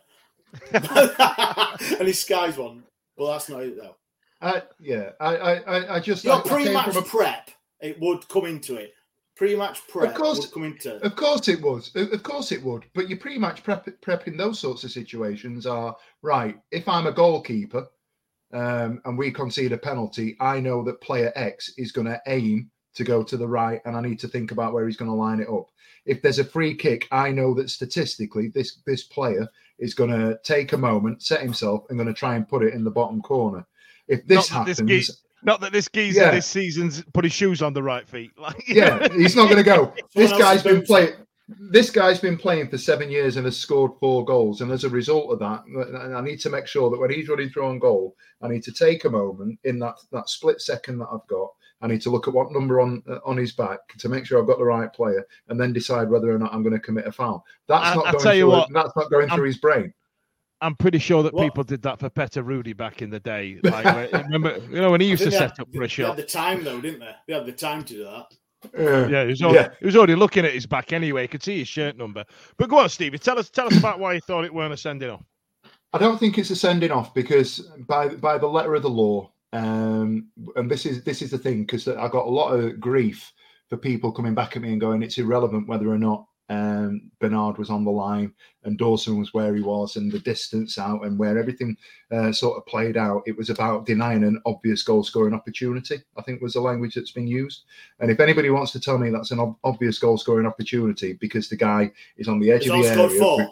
[1.99, 2.83] and he skies one.
[3.17, 3.95] Well, that's not it though.
[4.41, 7.51] Uh, yeah, I, I, I- I just I- Your I came pre-match from a- prep,
[7.81, 8.93] it would come into it.
[9.39, 10.39] Pre-match prep course.
[10.39, 10.97] would come into.
[10.97, 11.95] Of course it was.
[11.95, 12.83] Of of course it would.
[12.93, 16.57] But your pre-match prep, prep in those sorts of situations are right.
[16.71, 17.87] If I'm a goalkeeper
[18.51, 22.69] um, and we concede a penalty, I know that player X is going to aim
[22.95, 25.15] to go to the right, and I need to think about where he's going to
[25.15, 25.67] line it up.
[26.05, 29.47] If there's a free kick, I know that statistically this this player
[29.77, 32.73] is going to take a moment, set himself, and going to try and put it
[32.73, 33.65] in the bottom corner.
[34.09, 36.31] If this Not that this happens, ge- Not that this geezer Yeah.
[36.31, 38.31] this season's put his shoes on the right feet.
[38.39, 39.93] Like, yeah, he's not going to go.
[40.15, 41.13] This guy's been playing.
[41.71, 44.61] This guy's been playing for seven years and has scored four goals.
[44.61, 45.63] And as a result of that,
[46.15, 48.71] I need to make sure that when he's running through on goal, I need to
[48.71, 51.49] take a moment in that that split second that I've got.
[51.81, 54.39] I need to look at what number on uh, on his back to make sure
[54.39, 57.07] I've got the right player, and then decide whether or not I'm going to commit
[57.07, 57.43] a foul.
[57.67, 58.49] That's I- not I going through.
[58.49, 59.91] what, that's not going I'm- through his brain.
[60.61, 61.43] I'm pretty sure that What?
[61.43, 63.59] people did that for Petter Rudi back in the day.
[63.63, 65.83] Like, remember, you know, when he used to I think they set had- up for
[65.83, 67.11] a They had the time though, didn't they?
[67.27, 68.25] They had the time to do that.
[68.77, 69.69] Uh, Yeah, he was, already, Yeah.
[69.79, 71.21] he was already looking at his back anyway.
[71.23, 72.25] He could see his shirt number.
[72.57, 73.17] But go on, Stevie.
[73.17, 75.23] Tell us, tell us about why you thought it weren't a sending off.
[75.93, 79.31] I don't think it's a sending off because by by the letter of the law,
[79.53, 83.31] um, and this is this is the thing because I got a lot of grief
[83.69, 87.57] for people coming back at me and going, it's irrelevant whether or not um, Bernard
[87.57, 88.33] was on the line
[88.63, 91.77] and Dawson was where he was and the distance out and where everything
[92.11, 93.21] uh, sort of played out.
[93.27, 96.01] It was about denying an obvious goal scoring opportunity.
[96.17, 97.63] I think was the language that's been used.
[97.99, 101.49] And if anybody wants to tell me that's an ob- obvious goal scoring opportunity because
[101.49, 103.19] the guy is on the edge He's of the area.
[103.19, 103.51] four.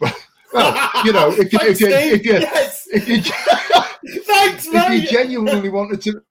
[0.52, 2.88] well, you know, if you, if you, if you, yes.
[2.92, 3.20] if you,
[4.22, 6.22] Thanks, if you genuinely wanted to,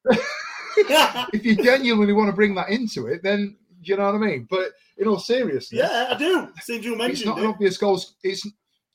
[1.34, 4.48] if you genuinely want to bring that into it, then you know what I mean.
[4.50, 6.50] But in all seriousness, yeah, I do.
[6.62, 8.02] Since you mentioned it's mentioned not an obvious goal.
[8.24, 8.48] It's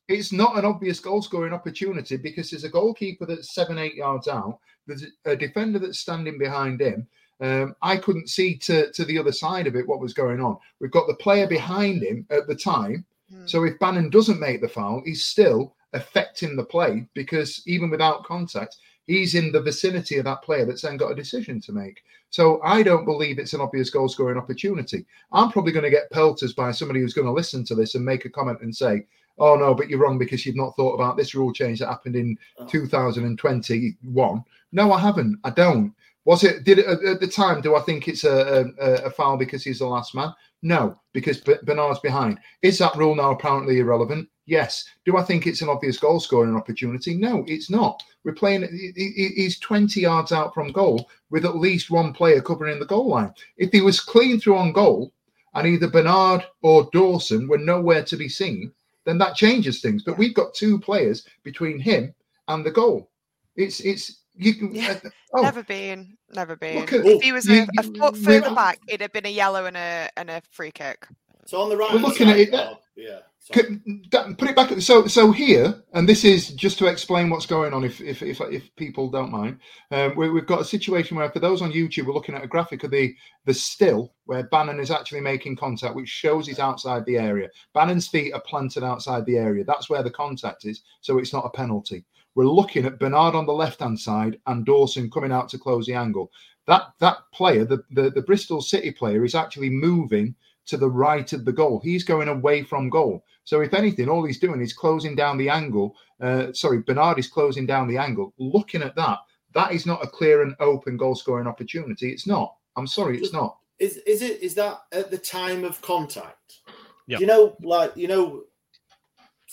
[0.09, 4.29] it's not an obvious goal scoring opportunity because there's a goalkeeper that's seven eight yards
[4.29, 4.59] out.
[4.87, 7.07] There's a defender that's standing behind him.
[7.41, 10.59] Um, I couldn't see to to the other side of it what was going on.
[10.81, 13.05] We've got the player behind him at the time.
[13.31, 13.47] Hmm.
[13.47, 18.25] So if Bannan doesn't make the foul, he's still affecting the play because even without
[18.25, 22.03] contact, he's in the vicinity of that player that's then got a decision to make.
[22.35, 25.07] So I don't believe it's an obvious goal scoring opportunity.
[25.31, 28.05] I'm probably going to get pelters by somebody who's going to listen to this and
[28.05, 29.07] make a comment and say,
[29.39, 32.17] oh no, but you're wrong because you've not thought about this rule change that happened
[32.17, 32.67] in Oh.
[32.67, 34.45] 2021.
[34.73, 35.39] No, I haven't.
[35.45, 35.95] I don't.
[36.25, 39.37] Was it, did it at the time, do I think it's a, a, a foul
[39.37, 40.33] because he's the last man?
[40.63, 42.39] No, because Bernard's behind.
[42.63, 44.29] Is that rule now apparently irrelevant?
[44.47, 44.85] Yes.
[45.05, 47.15] Do I think it's an obvious goal scoring opportunity?
[47.15, 48.03] No, it's not.
[48.25, 52.41] We're playing, he- he- he's 20 yards out from goal with at least one player
[52.41, 53.33] covering the goal line.
[53.59, 55.13] If he was clean through on goal
[55.55, 58.73] and either Bernard or Dawson were nowhere to be seen,
[59.05, 60.03] then that changes things.
[60.03, 62.15] But we've got two players between him
[62.49, 63.11] and the goal.
[63.57, 64.99] It's, it's, you can, Yeah.
[65.33, 66.81] oh, Never been, never been.
[66.81, 69.31] Look at- if he was you- a, a foot further back, it'd have been a
[69.31, 71.07] yellow and a and a free kick.
[71.47, 71.93] So on the right.
[71.93, 73.19] We're looking at it- Bob, yeah.
[73.39, 73.81] sorry.
[74.11, 74.71] That- put it back.
[74.71, 78.01] At the so, so here, and this is just to explain what's going on, if
[78.01, 79.59] if if, if people don't mind.
[79.91, 82.49] Um, we, we've got a situation where, for those on YouTube, we're looking at a
[82.49, 87.05] graphic of the the still where Bannan is actually making contact, which shows he's outside
[87.05, 87.51] the area.
[87.75, 89.65] Bannan's feet are planted outside the area.
[89.65, 90.83] That's where the contact is.
[91.03, 92.05] So it's not a penalty.
[92.35, 95.87] We're looking at Bernard on the left hand side and Dawson coming out to close
[95.87, 96.31] the angle.
[96.67, 100.35] That that player, the, the the Bristol City player, is actually moving
[100.67, 101.81] to the right of the goal.
[101.85, 103.25] He's going away from goal.
[103.45, 105.97] So if anything, all he's doing is closing down the angle.
[106.21, 108.33] Uh, sorry, Bernard is closing down the angle.
[108.39, 109.19] Looking at that,
[109.53, 112.11] that is not a clear and open goal scoring opportunity.
[112.11, 112.55] It's not.
[112.77, 113.59] I'm sorry, it's not.
[113.79, 116.61] Is is it is that at the time of contact?
[117.07, 117.19] Yeah.
[117.19, 118.45] You know, like you know,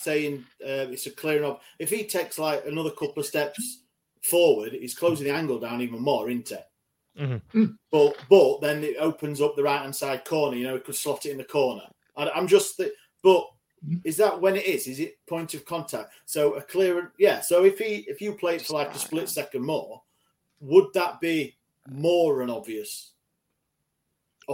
[0.02, 1.62] saying uh, it's a clearing up.
[1.78, 3.82] If he takes like another couple of steps
[4.22, 6.64] forward, he's closing the angle down even more, isn't it?
[7.18, 7.76] Mhm.
[7.90, 10.56] But but then it opens up the right hand side corner.
[10.56, 11.82] You know, it could slot it in the corner.
[12.16, 13.46] I, I'm just, th- but
[14.04, 14.86] is that when it is?
[14.86, 16.12] Is it point of contact?
[16.24, 17.40] So a clear, yeah.
[17.40, 20.02] So if he if you play it for like a split second more,
[20.60, 21.56] would that be
[21.90, 23.10] more an obvious?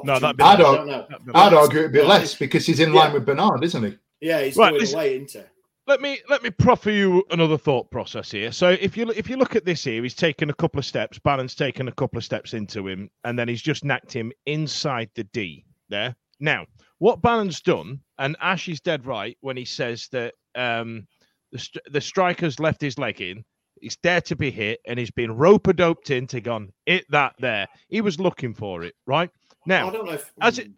[0.05, 1.07] No, that'd be- I'd I ar- don't know.
[1.09, 3.01] That'd I'd argue it'd be less because he's in Yeah.
[3.01, 3.99] line with Bernard, isn't he?
[4.21, 5.49] Yeah, he's Right, going listen- away, isn't he?
[5.87, 8.53] let me let me proffer you another thought process here.
[8.53, 11.19] So if you if you look at this here, he's taken a couple of steps.
[11.19, 15.11] Bannan's taken a couple of steps into him, and then he's just knacked him inside
[15.15, 15.65] the D.
[15.89, 16.67] There now,
[16.99, 21.07] what Bannan's done, and Ash is dead right when he says that um,
[21.53, 23.45] the st- the striker's left his leg in.
[23.81, 27.67] He's there to be hit, and he's been rope doped into gone hit that there.
[27.89, 29.31] He was looking for it, right?
[29.65, 30.71] Now, I don't know if as it-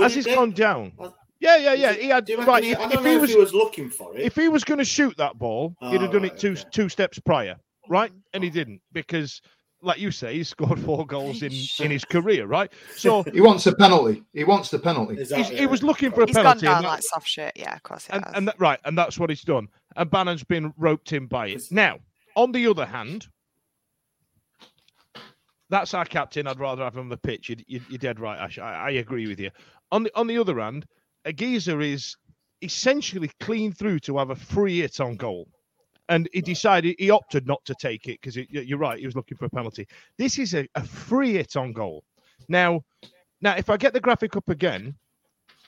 [0.00, 1.12] as it, has gone down, Was-
[1.42, 1.92] yeah, yeah, yeah.
[1.92, 2.64] He had Do you reckon right.
[2.64, 4.20] he- If, I don't he know was if he was looking for it.
[4.22, 6.52] if he was going to shoot that ball, he'd have Oh, done right, it two
[6.52, 6.64] okay.
[6.70, 7.56] two steps prior,
[7.88, 8.12] right?
[8.12, 8.20] Mhm.
[8.34, 9.42] And he didn't because,
[9.82, 11.52] like you say, he scored four goals in
[11.84, 12.72] in his career, right?
[12.96, 14.22] So He wants a penalty.
[14.32, 15.14] He wants the penalty.
[15.20, 16.60] Is he's, that- he was looking for a penalty.
[16.60, 17.52] He's gone down and, that- like soft shit.
[17.56, 18.06] Yeah, of course.
[18.06, 18.34] He and, has.
[18.36, 19.68] and that, right, and that's what he's done.
[19.96, 21.62] And Bannan's been roped in by it.
[21.70, 21.98] Now,
[22.36, 23.26] on the other hand,
[25.70, 26.46] that's our captain.
[26.46, 27.48] I'd rather have him on the pitch.
[27.48, 28.58] You, you, you're dead right, Ash.
[28.58, 29.50] I, I agree with you.
[29.90, 30.86] On the on the other hand,
[31.24, 32.16] a geezer is
[32.62, 35.48] essentially clean through to have a free hit on goal.
[36.08, 38.98] And he decided he opted not to take it because you're right.
[38.98, 39.86] He was looking for a penalty.
[40.18, 42.04] This is a, a free hit on goal.
[42.48, 42.82] Now,
[43.40, 44.94] now if I get the graphic up again,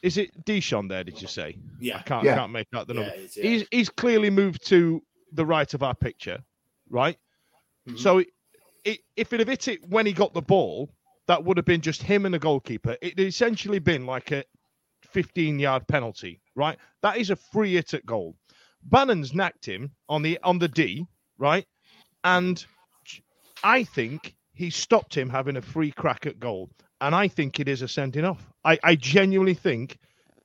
[0.03, 1.03] is it Di'Shon there?
[1.05, 1.57] Did you say?
[1.81, 2.35] Yeah, I yeah, can't Yeah.
[2.37, 3.11] can't make out the number.
[3.11, 3.43] it's- yeah.
[3.45, 6.39] He's he's clearly moved to the right of our picture,
[6.91, 7.17] right?
[7.89, 7.99] Mhm.
[7.99, 8.29] So it,
[8.85, 10.91] it, if it had hit it when he got the ball,
[11.27, 12.97] that would have been just him and the goalkeeper.
[13.01, 14.45] It had essentially been like a
[15.15, 16.79] 15 yard penalty, right?
[17.03, 18.37] That is a free hit at goal.
[18.83, 21.07] Bannan's knacked him on the on the D,
[21.39, 21.67] right?
[22.25, 22.65] And
[23.63, 26.71] I think he stopped him having a free crack at goal.
[27.01, 28.51] And I think it is a sending off.
[28.65, 29.99] I, I genuinely think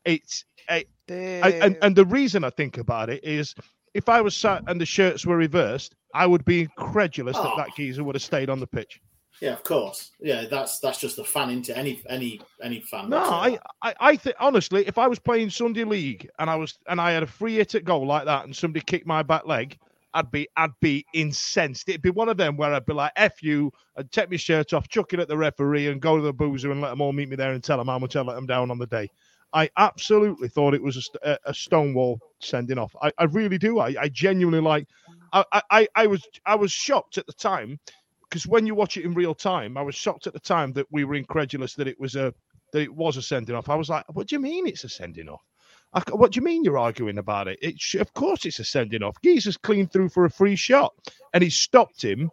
[0.06, 3.56] it's a, I, and, and the reason I think about it is
[3.94, 7.58] if I was sat and the shirts were reversed, I would be incredulous that Oh.
[7.58, 9.00] that geezer would have stayed on the pitch.
[9.42, 10.12] Yeah, of course.
[10.20, 13.10] Yeah, that's that's just a fan into any any any fan.
[13.10, 13.60] No, I.
[13.82, 17.12] I, I think honestly, if I was playing Sunday League and I was and I
[17.12, 19.78] had a free hit at goal like that, and somebody kicked my back leg,
[20.14, 21.88] I'd be I'd be incensed.
[21.88, 24.74] It'd be one of them where I'd be like, "F you," I'd take my shirt
[24.74, 27.14] off, chuck it at the referee, and go to the boozer and let them all
[27.14, 29.10] meet me there and tell them how much I let them down on the day.
[29.54, 32.96] I absolutely thought it was a, a, stonewall sending off.
[33.02, 33.80] I, I really do.
[33.80, 34.88] I, I genuinely like.
[35.34, 37.80] I- I, I was I was shocked at the time
[38.30, 40.86] because when you watch it in real time, I was shocked at the time that
[40.92, 42.34] we were incredulous that it was a
[42.72, 43.70] that it was a sending off.
[43.70, 45.42] I was like, "What do you mean it's a sending off?
[45.94, 47.58] I what do you mean you're arguing about it?
[47.62, 49.16] It sh- of course it's a sending off.
[49.24, 50.94] Geezer's clean through for a free shot,
[51.34, 52.30] and he stopped him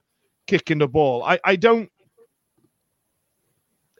[0.46, 1.24] kicking the ball.
[1.24, 1.90] I, I don't.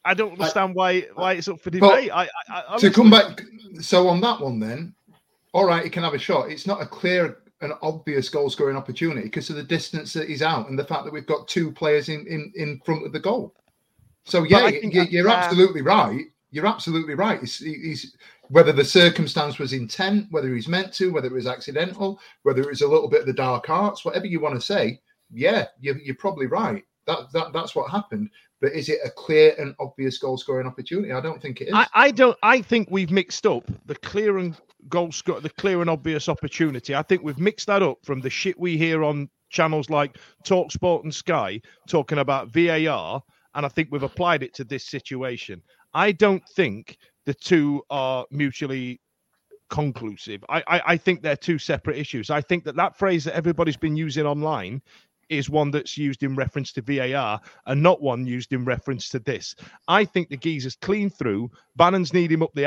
[0.05, 2.11] I don't understand why why it's up for debate.
[2.13, 3.43] I, I, I to come back,
[3.81, 4.95] so on that one, then,
[5.53, 6.51] all right, he can have a shot.
[6.51, 10.43] It's not a clear and obvious goal scoring opportunity because of the distance that he's
[10.43, 13.21] out and the fact that we've got two players in in, in front of the
[13.21, 13.55] goal.
[14.25, 15.35] So yeah, you, you're yeah.
[15.35, 16.27] absolutely right.
[16.51, 17.41] You're absolutely right.
[17.41, 18.17] He's, he's
[18.49, 22.69] whether the circumstance was intent, whether he's meant to, whether it was accidental, whether it
[22.69, 25.01] was a little bit of the dark arts, whatever you want to say.
[25.33, 26.85] Yeah, you're, you're probably right.
[27.07, 28.31] That, that that's what happened.
[28.61, 31.13] But is it a clear and obvious goal scoring opportunity?
[31.13, 31.75] I don't think it is.
[31.75, 32.37] I, I don't.
[32.43, 34.57] I think we've mixed up the clear and
[34.89, 36.95] goal score, the clear and obvious opportunity.
[36.95, 41.05] I think we've mixed that up from the shit we hear on channels like Talksport
[41.05, 43.23] and Sky talking about VAR,
[43.55, 45.63] and I think we've applied it to this situation.
[45.93, 49.01] I don't think the two are mutually
[49.69, 50.45] conclusive.
[50.49, 52.31] I, I, I think they're two separate issues.
[52.31, 54.81] I think that that phrase that everybody's been using online
[55.29, 59.19] is one that's used in reference to VAR and not one used in reference to
[59.19, 59.55] this.
[59.89, 61.51] I think the geezer's clean through.
[61.77, 62.67] Bannan's need him up the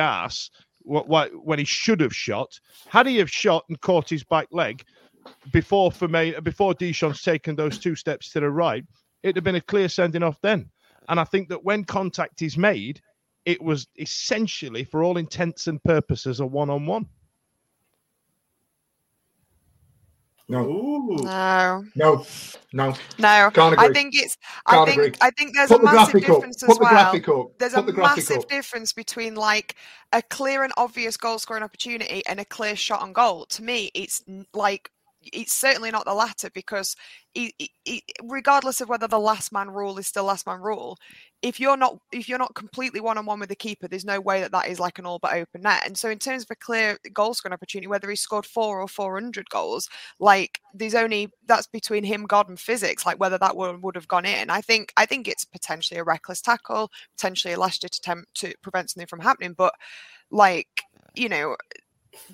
[0.84, 2.60] wh- when he should have shot.
[2.88, 4.84] Had he have shot and caught his back leg
[5.52, 6.08] before for
[6.42, 8.84] before Di'Shon's taken those two steps to the right,
[9.24, 10.70] it'd have been a clear sending off then.
[11.08, 13.02] And I think that when contact is made,
[13.46, 17.08] it was essentially, for all intents and purposes, a one-on-one.
[20.50, 21.18] No, Ooh.
[21.24, 22.26] No, no,
[22.74, 22.96] no.
[23.18, 23.52] no.
[23.54, 24.38] Can't I think it's.
[24.68, 25.10] I Can't think.
[25.10, 25.14] agree.
[25.22, 26.42] I think there's Put a the massive graphic up.
[26.42, 26.88] difference Put as the well.
[26.88, 27.48] graphic up.
[27.60, 28.48] There's Put a the massive up.
[28.48, 29.76] difference between like
[30.14, 33.46] a clear and obvious goal scoring opportunity and a clear shot on goal.
[33.48, 34.24] To me, it's
[34.54, 34.92] like
[35.34, 36.96] it's certainly not the latter because
[38.24, 40.98] regardless of whether the last man rule is still last man rule,
[41.42, 44.20] if you're not if you're not completely one on one with the keeper, there's no
[44.20, 45.84] way that that is like an all but open net.
[45.86, 48.88] And so, in terms of a clear goal scoring opportunity, whether he scored four or
[48.88, 49.88] four hundred goals,
[50.20, 53.06] like there's only that's between him, God, and physics.
[53.06, 54.50] Like whether that one would have gone in.
[54.50, 58.54] I think I think it's potentially a reckless tackle, potentially a last ditch attempt to
[58.62, 59.54] prevent something from happening.
[59.54, 59.74] But
[60.32, 60.68] like
[61.16, 61.56] you know,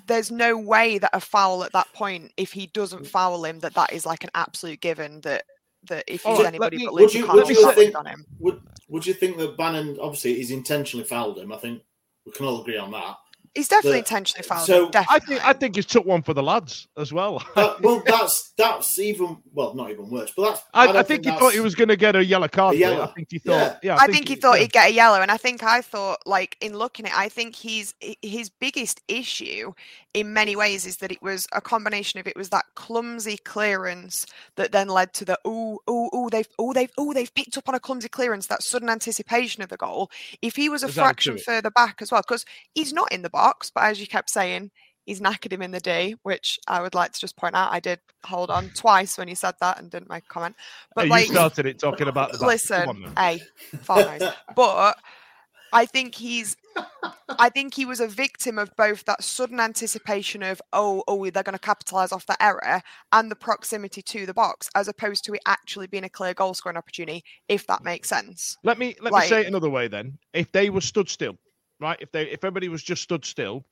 [0.06, 3.06] there's no way that a foul at that point, if he doesn't mm.
[3.06, 5.44] foul him, that that is like an absolute given that
[5.88, 7.36] that if oh, he's All right, let anybody me- but would Luke, you- you, can't
[7.36, 8.26] would hold you think- on him.
[8.40, 11.52] Would Would you think that Bannan obviously he's intentionally fouled him?
[11.52, 11.82] I think
[12.24, 13.16] we can all agree on that.
[13.56, 14.66] He's definitely the- intentionally fouled.
[14.66, 17.42] so- him, I think I think he's took one for the lads as well.
[17.54, 20.32] But, well, that's that's even well, not even worse.
[20.36, 22.48] But that's I, don't I think he thought he was going to get a yellow
[22.48, 22.76] card.
[22.76, 23.00] A for it.
[23.00, 23.78] I think he thought.
[23.82, 24.62] Yeah, I think he thought yeah.
[24.62, 27.28] he'd get a yellow, and I think I thought, like in looking at, it, I
[27.30, 29.72] think he's his biggest issue
[30.16, 34.24] in many ways is that it was a combination of it was that clumsy clearance
[34.56, 37.68] that then led to the oh oh oh they've oh they've oh they've picked up
[37.68, 40.10] on a clumsy clearance that sudden anticipation of the goal.
[40.40, 43.70] If he was a fraction further back as well, because he's not in the box,
[43.70, 44.70] but as you kept saying.
[45.04, 47.72] He's knackered him in the D, which I would like to just point out.
[47.72, 50.56] I did hold on twice when he said that and didn't make a comment.
[50.96, 52.48] But Hey, like, you started it talking about the back.
[52.48, 53.40] Listen, a
[53.82, 54.32] far knows.
[54.56, 54.98] But
[55.72, 56.56] I think he's
[57.38, 61.42] I think he was a victim of both that sudden anticipation of oh oh they're
[61.42, 65.34] going to capitalize off that error and the proximity to the box as opposed to
[65.34, 68.56] it actually being a clear goal scoring opportunity if that makes sense.
[68.64, 70.18] Let me let Like- me say it another way then.
[70.32, 71.36] If they were stood still,
[71.80, 71.98] right?
[72.00, 73.64] If they if everybody was just stood still,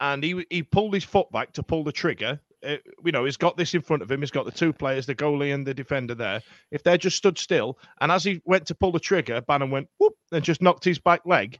[0.00, 3.36] and he he pulled his foot back to pull the trigger, uh, you know, he's
[3.36, 4.20] got this in front of him.
[4.20, 6.42] He's got the two players, the goalie and the defender there.
[6.70, 9.88] If they're just stood still, and as he went to pull the trigger, Bannan went
[9.98, 11.58] whoop and just knocked his back leg.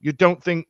[0.00, 0.66] You don't think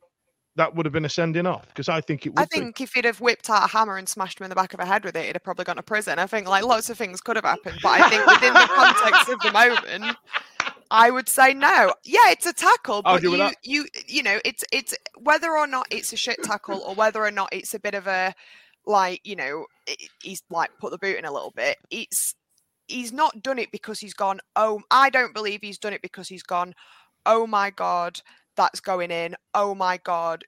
[0.55, 1.67] that would have been a sending off?
[1.67, 2.39] Because I think it would.
[2.39, 2.59] I be.
[2.59, 4.79] think if he'd have whipped out a hammer and smashed him in the back of
[4.79, 6.19] the head with it, he'd have probably gone to prison.
[6.19, 9.29] I think like lots of things could have happened, but I think within the context
[9.29, 9.51] of the
[9.99, 10.17] moment,
[10.91, 11.93] I would say no.
[12.03, 16.13] Yeah, it's a tackle, but you, you you know, it's it's whether or not it's
[16.13, 18.33] a shit tackle or whether or not it's a bit of a
[18.85, 19.65] like you know
[20.21, 21.77] he's like put the boot in a little bit.
[21.89, 22.35] It's
[22.87, 24.39] he's not done it because he's gone.
[24.55, 26.75] Oh, I don't believe he's done it because he's gone.
[27.25, 28.21] Oh my god,
[28.55, 29.35] that's going in.
[29.53, 30.45] Oh my god,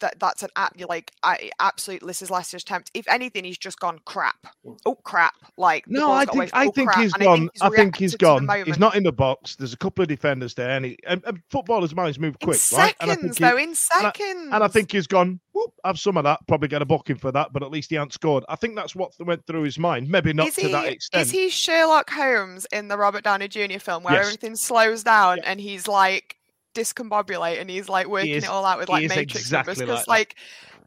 [0.00, 2.90] that that's an app you're like I absolute this is last year's attempt.
[2.94, 4.36] If anything, he's just gone crap.
[4.64, 4.78] Mm.
[4.86, 5.34] Oh crap!
[5.56, 7.50] Like No, I away think I oh, think crap, he's and gone.
[7.60, 8.48] I think he's gone.
[8.64, 9.56] He's not in the box.
[9.56, 12.60] There's a couple of defenders there, and, he, and, and footballers' minds move in quick,
[12.72, 12.94] right?
[13.00, 13.56] And I seconds think he- though.
[13.58, 14.48] In and seconds.
[14.52, 15.40] I, and I think he's gone.
[15.52, 16.40] Whoop, have some of that.
[16.46, 18.44] Probably get a booking for that, but at least he hasn't scored.
[18.48, 20.08] I think that's what went through his mind.
[20.08, 21.22] Maybe not is to he, that extent.
[21.22, 23.78] Is he Sherlock Holmes in the Robert Downey Jr.
[23.78, 24.26] film where Yes.
[24.26, 26.36] everything slows down and he's like
[26.78, 30.06] discombobulate and he's like working is- it all out with like matrix exactly numbers because
[30.06, 30.36] like like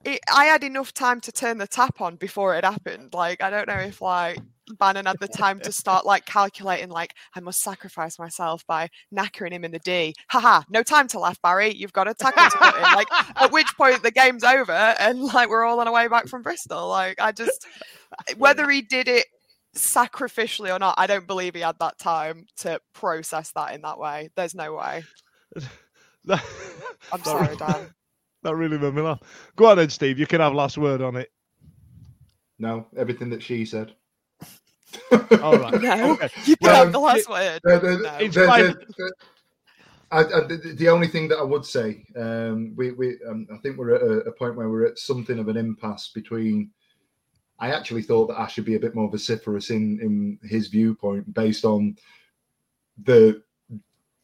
[0.03, 3.13] it, I had enough time to turn the tap on before it happened.
[3.13, 4.39] Like I don't know if like
[4.79, 9.51] Bannan had the time to start like calculating like I must sacrifice myself by knackering
[9.51, 10.15] him in the D.
[10.29, 11.73] Haha, no time to laugh, Barry.
[11.73, 12.81] You've got a tackle to put in.
[12.81, 16.27] Like at which point the game's over and like we're all on our way back
[16.27, 16.87] from Bristol.
[16.87, 17.67] Like I just
[18.37, 19.27] whether he did it
[19.75, 23.99] sacrificially or not, I don't believe he had that time to process that in that
[23.99, 24.29] way.
[24.35, 25.03] There's no way.
[26.25, 26.43] That,
[27.11, 27.87] I'm sorry, Dan.
[28.43, 29.19] That really made me laugh.
[29.55, 30.17] Go on, then, Steve.
[30.17, 31.31] You can have last word on it.
[32.57, 33.93] No, everything that she said.
[35.43, 35.79] All right.
[35.79, 36.29] No, Okay.
[36.45, 37.59] you Well, got the um, last word.
[37.63, 38.15] The, the, No.
[38.19, 38.63] It's the- fine.
[38.63, 39.13] the- the-
[40.09, 43.57] I, I, the, the only thing that I would say, um, we, we um, I
[43.59, 46.71] think we're at a, a point where we're at something of an impasse between.
[47.59, 51.31] I actually thought that Ash should be a bit more vociferous in in his viewpoint
[51.33, 51.95] based on
[53.03, 53.41] the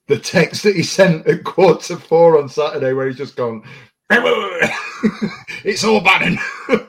[0.07, 3.63] the text that he sent at quarter to four on Saturday, where he's just gone.
[5.63, 6.37] it's all Bannan.
[6.69, 6.79] um,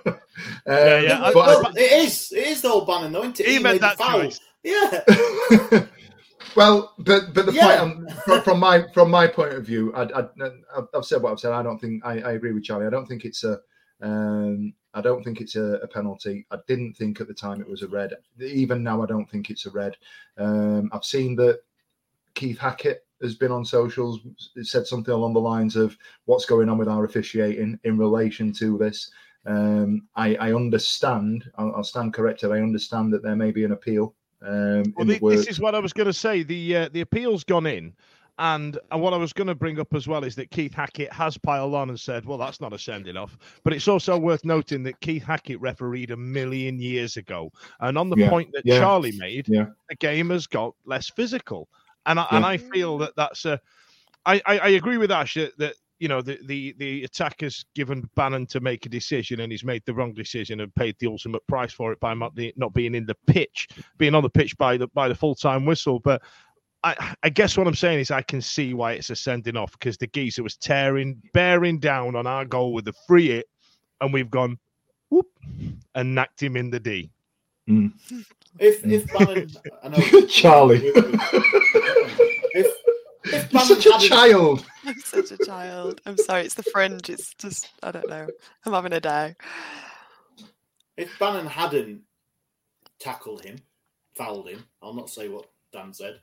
[0.67, 2.33] Yeah, yeah, I- but I- well, it is.
[2.33, 3.47] It is the old Bannan, though, isn't it?
[3.47, 4.21] He made made the that foul.
[4.23, 4.41] choice.
[4.63, 5.87] Yeah.
[6.57, 7.81] well, but but the Yeah.
[7.81, 11.23] point um, from, from my from my point of view, I, I, I've- I've said
[11.23, 11.53] what I've said.
[11.53, 12.87] I don't think I, I agree with Charlie.
[12.87, 13.59] I don't think it's a
[14.01, 16.47] um, I don't think it's a, a penalty.
[16.51, 18.13] I didn't think at the time it was a red.
[18.41, 19.97] Even now, I don't think it's a red.
[20.39, 21.61] Um, I've seen that
[22.35, 24.21] Keith Hackett has been on socials
[24.63, 25.97] said something along the lines of
[26.27, 29.11] what's going on with our officiating in relation to this.
[29.47, 31.51] Um, I, I understand.
[31.57, 32.53] I'll, I'll stand corrected.
[32.53, 35.81] I understand that there may be an appeal um, Well, the this is what I
[35.81, 36.43] was going to say.
[36.43, 37.95] The uh, the appeal's gone in,
[38.39, 41.13] and uh, what I was going to bring up as well is that Keith Hackett
[41.13, 44.45] has piled on and said, "Well, that's not a sending off." But it's also worth
[44.45, 47.51] noting that Keith Hackett refereed a million years ago,
[47.81, 49.67] and on the Yeah, point that yeah, Charlie made, yeah.
[49.89, 51.69] the game has got less physical,
[52.09, 53.61] and I, and I feel that that's a.
[54.27, 58.09] I, I, I agree with Ash that, that you know the, the the attacker's given
[58.17, 61.47] Bannan to make a decision and he's made the wrong decision and paid the ultimate
[61.47, 64.77] price for it by not, not being in the pitch, being on the pitch by
[64.77, 65.99] the by the full time whistle.
[65.99, 66.23] But
[66.85, 69.73] I, I guess what I'm saying is I can see why it's a sending off
[69.73, 73.47] because the geezer was tearing, bearing down on our goal with the free hit,
[74.01, 74.59] and we've gone
[75.11, 75.27] whoop
[75.95, 77.11] and knocked him in the D.
[77.69, 77.93] Mm.
[78.59, 79.51] If if Bannan,
[79.83, 79.89] I
[80.21, 80.81] know, Charlie.
[82.55, 82.67] if
[83.25, 84.65] if You're such a child.
[84.85, 86.01] I'm such a child.
[86.07, 86.43] I'm sorry.
[86.43, 87.11] It's the fringe.
[87.11, 88.27] It's just I don't know.
[88.65, 89.35] I'm having a day.
[90.97, 92.03] if Bannan hadn't
[92.99, 93.59] tackled him,
[94.17, 96.21] fouled him, I'll not say what Dan said.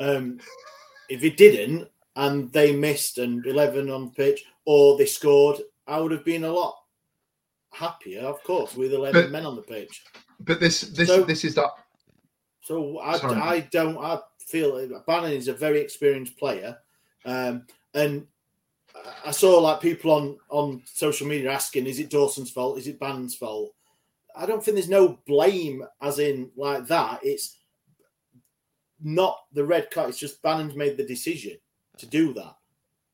[0.00, 0.38] Um,
[1.08, 6.10] if he didn't and they missed and 11 on pitch or they scored, I would
[6.12, 6.76] have been a lot
[7.72, 10.02] happier, of course, with 11 But- men on the pitch.
[10.40, 11.70] But this this So- this is that
[12.62, 13.36] So I, Sorry.
[13.36, 13.96] I don't.
[13.98, 14.76] I feel
[15.06, 16.78] Bannan is a very experienced player,
[17.24, 18.26] um, and
[19.24, 22.78] I saw like people on on social media asking, "Is it Dawson's fault?
[22.78, 23.74] Is it Bannan's fault?"
[24.36, 27.20] I don't think there's no blame, as in like that.
[27.24, 27.56] It's
[29.02, 30.10] not the red card.
[30.10, 31.58] It's just Bannan's made the decision
[31.96, 32.54] to do that.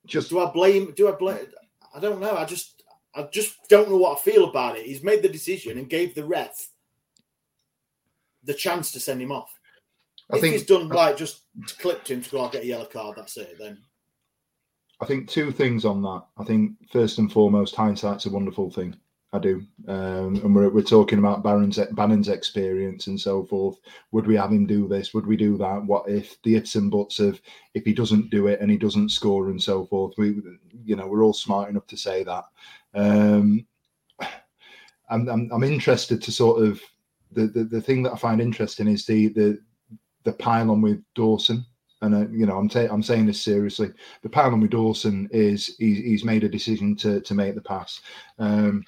[0.07, 0.93] just Do I blame?
[0.93, 1.47] Do I blame?
[1.95, 2.37] I don't know.
[2.37, 2.83] I just,
[3.15, 4.85] I just don't know what I feel about it.
[4.85, 6.69] He's made the decision and gave the ref
[8.45, 9.59] the chance to send him off.
[10.33, 11.43] I if think he's done like just
[11.79, 13.17] clipped him to go, I'll get a yellow card.
[13.17, 13.57] That's it.
[13.59, 13.79] Then
[15.01, 16.23] I think two things on that.
[16.39, 18.97] I think first and foremost, hindsight's a wonderful thing.
[19.35, 23.79] I do, um, and we're we're talking about Barron's Bannan's experience and so forth.
[24.13, 25.13] Would we have him do this?
[25.13, 25.85] Would we do that?
[25.85, 27.41] What if the ifs and buts of
[27.75, 30.15] if he doesn't do it and he doesn't score and so forth?
[30.17, 30.41] We,
[30.85, 32.45] you know, we're all smart enough to say that.
[32.95, 33.67] Um,
[35.11, 36.81] I'm, I'm I'm interested to sort of
[37.35, 39.59] the, the the thing that I find interesting is the the
[40.25, 41.65] the pile on with Dawson.
[42.03, 43.91] And uh, you know, I'm ta- I'm saying this seriously.
[44.23, 47.63] The pile on with Dawson is he's, he's made a decision to to make the
[47.63, 48.01] pass.
[48.39, 48.85] Um,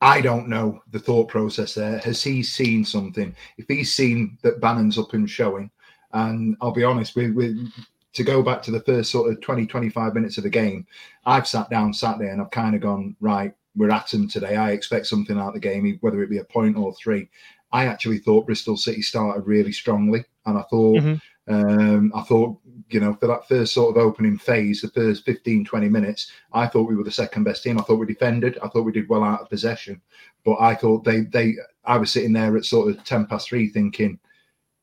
[0.00, 1.98] I don't know the thought process there.
[2.00, 3.34] Has he seen something?
[3.56, 5.70] If he's seen that Bannan's up and showing,
[6.12, 7.56] and I'll be honest, with, with
[8.12, 10.86] to go back to the first sort of 20, 25 minutes of the game,
[11.24, 14.56] I've sat down Saturday and I've kind of gone, right, we're at him today.
[14.56, 17.28] I expect something out of the game, whether it be a point or three.
[17.72, 21.20] I actually thought Bristol City started really strongly, and I thought, Mhm.
[21.48, 22.56] um, I thought,
[22.90, 26.66] you know, for that first sort of opening phase, the first 15, 20 minutes, I
[26.68, 27.78] thought we were the second best team.
[27.78, 28.58] I thought we defended.
[28.62, 30.00] I thought we did well out of possession,
[30.44, 33.68] but I thought they, they, I was sitting there at sort of ten past three,
[33.68, 34.18] thinking,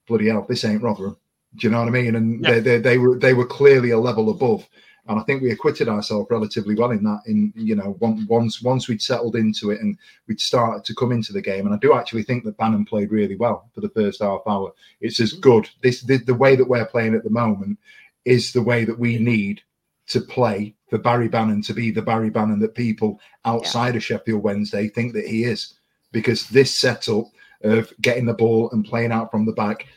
[0.08, 1.16] bloody hell, this ain't Rotherham.
[1.56, 2.16] Do you know what I mean?
[2.16, 2.52] And Yeah.
[2.56, 4.68] they, they, they were, they were clearly a level above.
[5.08, 7.22] And I think we acquitted ourselves relatively well in that.
[7.26, 9.98] In you know, on- once once we'd settled into it and
[10.28, 13.12] we'd started to come into the game, and I do actually think that Bannan played
[13.12, 14.72] really well for the first half hour.
[15.00, 15.70] It's as good.
[15.82, 17.80] This the, the way that we're playing at the moment
[18.26, 19.62] is the way that we need
[20.08, 24.44] to play for Barry Bannan to be the Barry Bannan that people outside of Sheffield
[24.44, 25.76] Wednesday think that he is,
[26.12, 27.26] because this setup
[27.64, 29.88] of getting the ball and playing out from the back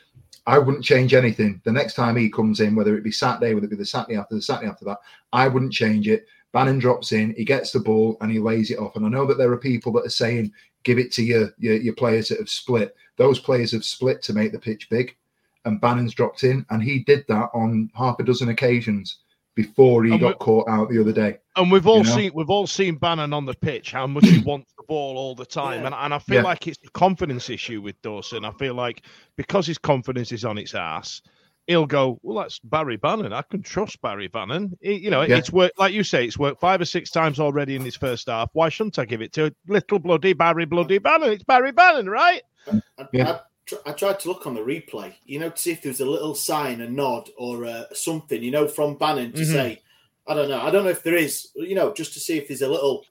[0.47, 1.61] I wouldn't change anything.
[1.64, 4.18] The next time he comes in, whether it be Saturday, whether it be the Saturday
[4.18, 4.99] after the Saturday after that,
[5.32, 6.26] I wouldn't change it.
[6.53, 8.95] Bannan drops in, he gets the ball and he lays it off.
[8.95, 10.53] And I know that there are people that are saying,
[10.84, 12.95] give it to your, your, your players that have split.
[13.16, 15.16] Those players have split to make the pitch big.
[15.64, 19.18] And Bannan's dropped in, and he did that on half a dozen occasions
[19.55, 21.38] before he And got caught out the other day.
[21.57, 22.16] And we've all You know?
[22.16, 25.34] seen we've all seen Bannan on the pitch how much he wants the ball all
[25.34, 25.86] the time, Yeah.
[25.86, 26.42] and and I feel Yeah.
[26.42, 28.44] like it's a confidence issue with Dawson.
[28.44, 29.02] I feel like
[29.36, 31.22] because his confidence is on its ass,
[31.66, 33.32] he'll go, well, that's Barry Bannan.
[33.32, 34.72] I can trust Barry Bannan.
[34.80, 35.36] It- you know, Yeah.
[35.36, 38.28] it's worked like you say, it's worked five or six times already in his first
[38.28, 38.50] half.
[38.52, 41.30] Why shouldn't I give it to little bloody Barry bloody Bannan?
[41.32, 42.42] It's Barry Bannan, right?
[42.70, 42.80] I,
[43.12, 43.38] Yeah.
[43.87, 46.07] I, tried to look on the replay, you know, to see if there was a
[46.07, 49.53] little sign, a nod, or uh, something, you know, from Bannan to Mhm.
[49.53, 49.83] say,
[50.27, 52.49] I don't know, I don't know if there is, you know, just to see if
[52.49, 53.05] there's a little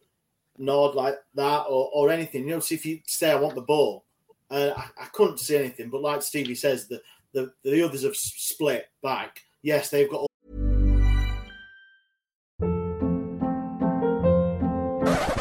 [0.57, 3.61] nod like that or, or anything, you know, see if you say I want the
[3.61, 4.05] ball.
[4.51, 7.01] Uh, I, I couldn't see anything, but like Stevie says, the
[7.33, 9.39] the, the others have split back.
[9.63, 10.27] Yes, they've got All-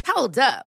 [0.07, 0.67] Hold up.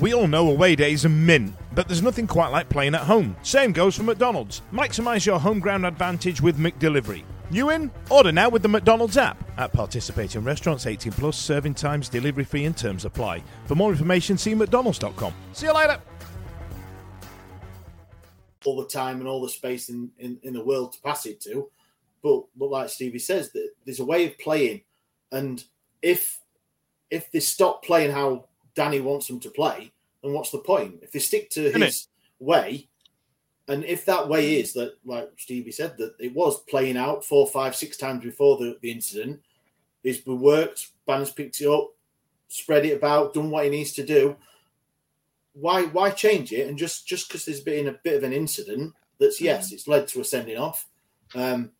[0.00, 3.36] We all know away days are mint, but there's nothing quite like playing at home.
[3.42, 4.62] Same goes for McDonald's.
[4.72, 7.24] Maximize your home ground advantage with McDelivery.
[7.50, 7.90] You in?
[8.08, 9.42] Order now with the McDonald's app.
[9.58, 13.42] At participating restaurants 18 plus, serving times, delivery fee, and terms apply.
[13.66, 15.34] For more information, see McDonald's.com.
[15.52, 15.98] See you later.
[18.64, 21.40] all the time and all the space in, in, in the world to pass it
[21.40, 21.70] to.
[22.22, 24.82] But but like Stevie says, that there's a way of playing,
[25.32, 25.62] and
[26.02, 26.40] if
[27.10, 28.47] if they stop playing how
[28.78, 31.00] Danny wants them to play, then what's the point?
[31.02, 32.08] If they stick to Isn't his
[32.38, 32.88] way,
[33.66, 37.46] and if that way is that, like Stevie said, that it was playing out four,
[37.46, 39.40] five, six times before the, the incident,
[40.02, 40.88] it's been worked.
[41.06, 41.90] Bannan's picked it up,
[42.48, 44.36] spread it about, done what he needs to do
[45.60, 46.68] why why change it?
[46.68, 50.08] And just just because there's been a bit of an incident that's yes, it's led
[50.08, 50.86] to a sending off.
[51.34, 51.72] Um,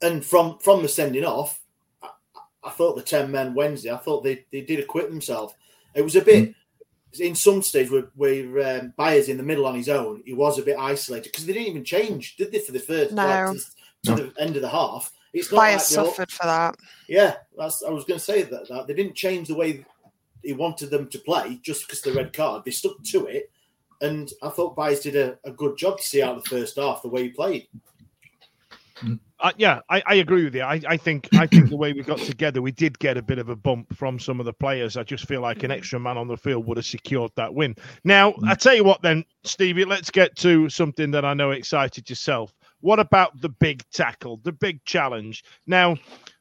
[0.00, 1.60] and from from the sending off,
[2.02, 2.08] I,
[2.62, 5.54] I thought the ten men Wednesday, I thought they, they did acquit themselves.
[5.94, 6.54] It was a bit
[7.20, 10.58] in some stage where, where um, Byers in the middle on his own, he was
[10.58, 13.24] a bit isolated because they didn't even change, did they, for the first No.
[13.26, 13.60] like, to,
[14.04, 14.16] to No.
[14.16, 15.12] the end of the half?
[15.32, 16.76] It's not Byers like they all- suffered for that.
[17.08, 19.84] yeah, that's I was going to say that, that they didn't change the way
[20.42, 22.64] he wanted them to play just because the red card.
[22.64, 23.50] They stuck to it,
[24.00, 27.02] and I thought Byers did a, a good job to see out the first half
[27.02, 27.68] the way he played.
[29.40, 30.62] Uh, yeah, I, I agree with you.
[30.62, 33.38] I, I think I think the way we got together, we did get a bit
[33.38, 34.96] of a bump from some of the players.
[34.96, 37.74] I just feel like an extra man on the field would have secured that win.
[38.04, 42.08] Now, I tell you what, then, Stevie, let's get to something that I know excited
[42.08, 42.54] yourself.
[42.80, 45.44] What about the big tackle, the big challenge?
[45.66, 45.96] Now,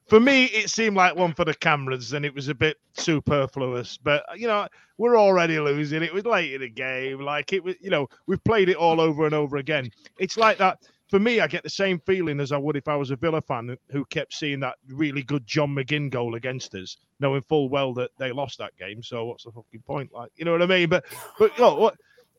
[0.07, 3.97] for me, it seemed like one for the cameras, and it was a bit superfluous.
[3.97, 6.03] But you know, we're already losing.
[6.03, 7.19] It was late in the game.
[7.19, 9.89] Like it was, you know, we've played it all over and over again.
[10.19, 10.79] It's like that
[11.13, 13.39] for me, I get the same feeling as I would if I was a Villa
[13.39, 17.93] fan who kept seeing that really good John McGinn goal against us, knowing full well
[17.93, 19.03] that they lost that game.
[19.03, 20.11] So what's the fucking point?
[20.11, 20.89] Like, you know what I mean?
[20.89, 21.05] But
[21.37, 21.91] but you know.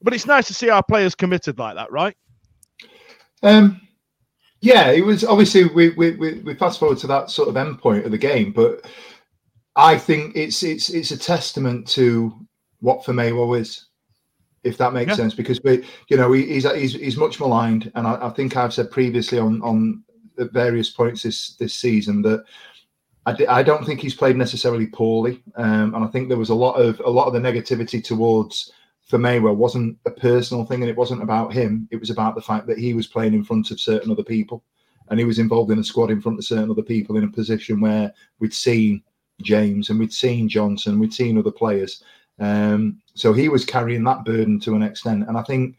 [0.03, 2.16] But it's nice to see our players committed like that, right?
[3.45, 3.81] Um,
[4.61, 7.79] yeah, it was obviously we, we we we fast forward to that sort of end
[7.79, 8.85] point of the game, but
[9.77, 12.35] I think it's it's it's a testament to
[12.81, 13.87] what for Firmino is,
[14.64, 15.16] if that makes Yeah.
[15.16, 18.56] sense, because we you know he, he's he's he's much maligned, and I, I think
[18.56, 20.02] I've said previously on on
[20.38, 22.44] at various points this this season that.
[23.26, 26.50] I, di- I don't think he's played necessarily poorly, um, and I think there was
[26.50, 28.70] a lot of a lot of the negativity towards
[29.10, 31.88] Firmino wasn't a personal thing and it wasn't about him.
[31.90, 34.62] It was about the fact that he was playing in front of certain other people
[35.08, 37.28] and he was involved in a squad in front of certain other people in a
[37.28, 39.02] position where we'd seen
[39.42, 42.02] James and we'd seen Johnson, we'd seen other players.
[42.39, 45.28] Um, so he was carrying that burden to an extent.
[45.28, 45.76] And I think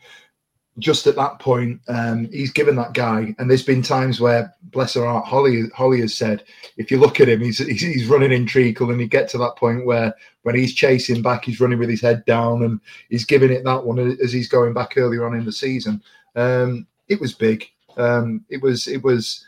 [0.78, 4.93] just at that point, um, he's given that guy, and there's been times where, bless
[4.95, 6.43] her heart, Holly, Holly has said,
[6.76, 9.38] if you look at him, he's, he's, he's running in treacle, and you get to
[9.38, 13.26] that point where when he's chasing back, he's running with his head down, and he's
[13.26, 16.01] giving it that one as he's going back earlier on in the season.
[16.36, 17.70] Um, it was big.
[17.97, 19.45] Um, it was it was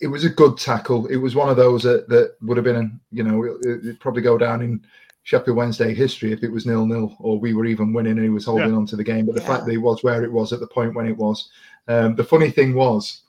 [0.00, 1.06] it was a good tackle.
[1.06, 4.22] It was one of those that, that would have been, you know, it, it'd probably
[4.22, 4.84] go down in
[5.24, 8.28] Sheffield Wednesday history if it was nil nil or we were even winning and he
[8.28, 8.76] was holding Yeah.
[8.76, 9.26] on to the game.
[9.26, 9.46] But the Yeah.
[9.46, 11.50] fact that he was where it was at the point when it was,
[11.88, 13.22] um, the funny thing was,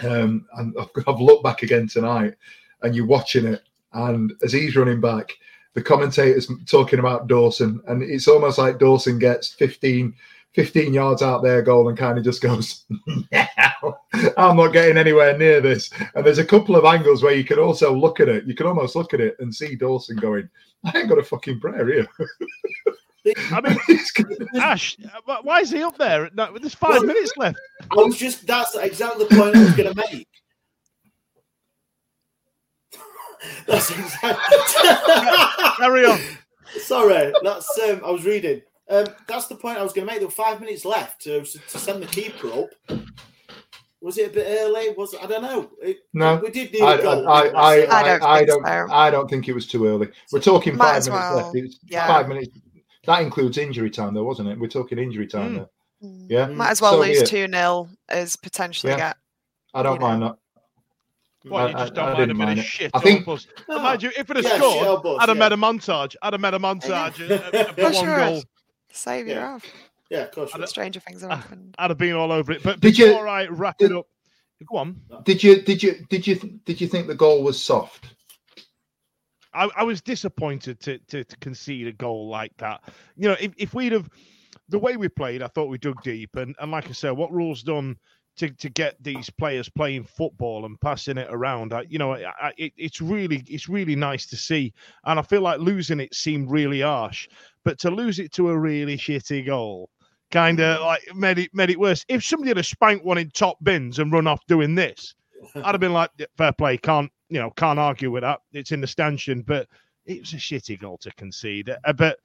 [0.00, 2.34] um, and I've, I've looked back again tonight,
[2.82, 3.62] and you're watching it,
[3.92, 5.32] and as he's running back,
[5.74, 10.14] the commentators talking about Dawson, and it's almost like Dawson gets 15,
[10.58, 13.96] 15 yards out there goal and kind of just goes, "No,
[14.36, 15.88] I'm not getting anywhere near this.
[16.16, 18.44] And there's a couple of angles where you can also look at it.
[18.44, 20.50] You can almost look at it and see Dawson going,
[20.84, 22.08] I ain't got a fucking prayer here.
[23.52, 24.48] I mean, It's good.
[24.56, 24.96] Ash,
[25.42, 26.28] why is he up there?
[26.34, 27.60] No, there's five Well- minutes left.
[27.92, 30.26] I was just that's exactly the point I was going to make.
[33.68, 34.58] that's exactly.
[35.78, 36.18] Carry on.
[36.80, 38.60] Sorry, that's um, I was reading.
[38.90, 40.20] Um, that's the point I was going to make.
[40.20, 42.98] There were five minutes left to, to send the keeper up.
[44.00, 44.90] Was it a bit early?
[44.96, 45.70] Was I don't know.
[45.82, 47.28] It, No, we did need I, a goal.
[47.28, 48.86] I, I, I, I don't I think don't, so.
[48.94, 50.08] I don't think it was too early.
[50.32, 51.36] We're talking Might five minutes well.
[51.36, 51.56] left.
[51.56, 52.06] It's Yeah.
[52.06, 52.48] Five minutes.
[53.06, 54.58] That includes injury time, though, wasn't it?
[54.58, 56.28] We're talking injury time Mm.
[56.28, 56.48] there.
[56.48, 57.26] Yeah, Might as well So lose it.
[57.26, 58.98] 2 0 as potentially Yeah.
[58.98, 59.16] get.
[59.74, 60.06] I don't you know.
[60.06, 60.36] mind that.
[61.50, 62.90] What, you just don't I mind a didn't bit mind of shit.
[62.94, 63.46] I think- on us.
[63.68, 65.48] Oh, Mind you, if it had yeah, scored, shit on us, I'd have yeah.
[65.48, 66.14] made a montage.
[66.22, 68.16] I'd have made a montage of, of the For one sure.
[68.16, 68.42] goal.
[68.98, 69.54] Save your Yeah.
[69.54, 69.66] off.
[70.10, 70.50] Yeah, of course.
[70.54, 71.36] I don't- Stranger things have Ah.
[71.36, 71.74] happened.
[71.78, 72.62] I'd have been all over it.
[72.62, 74.06] But Did you- before I wrap it up,
[74.66, 75.00] go on.
[75.24, 76.34] Did you, did you, did you,
[76.64, 78.14] did you think the goal was soft?
[79.54, 82.82] I, I was disappointed to, to to concede a goal like that.
[83.16, 84.08] You know, if, if we'd have
[84.68, 87.30] the way we played, I thought we dug deep, and, and like I said, what
[87.32, 87.96] Röhl's done
[88.38, 92.32] to, to get these players playing football and passing it around, I, you know, I,
[92.40, 94.72] I, it, it's really it's really nice to see,
[95.04, 97.28] and I feel like losing it seemed really harsh,
[97.64, 99.90] but to lose it to a really shitty goal.
[100.30, 102.04] Kind of like made it made it worse.
[102.08, 105.14] If somebody had a spanked one in top bins and run off doing this,
[105.54, 108.40] I'd have been like, fair play, can't you know, can't argue with that.
[108.52, 109.68] It's in the stanchion, but
[110.06, 111.70] it was a shitty goal to concede.
[111.70, 112.18] Uh, but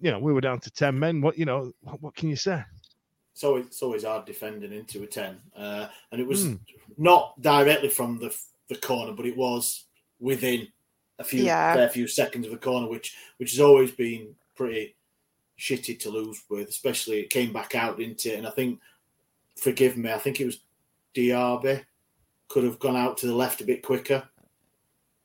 [0.00, 1.20] you know, we were down to ten men.
[1.20, 2.62] What you know, what, what can you say?
[3.36, 5.38] It's always, it's always hard defending into a 10.
[5.54, 6.54] Uh, and it was Hmm.
[6.96, 8.34] not directly from the
[8.68, 9.84] the corner, but it was
[10.18, 10.66] within
[11.18, 11.74] a few Yeah.
[11.74, 14.96] fair few seconds of the corner, which which has always been pretty
[15.58, 18.38] shitty to lose with, especially it came back out, didn't it?
[18.38, 18.80] And I think,
[19.56, 20.60] forgive me, I think it was
[21.14, 21.84] Diaby
[22.48, 24.26] could have gone out to the left a bit quicker.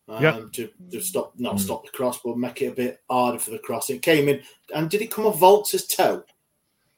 [0.09, 0.45] Um, Yeah.
[0.51, 1.59] to, to stop, not Mm.
[1.62, 3.89] stop the cross, but make it a bit harder for the cross.
[3.89, 4.43] It came in,
[4.76, 6.26] and did it come off Vaulks' toe?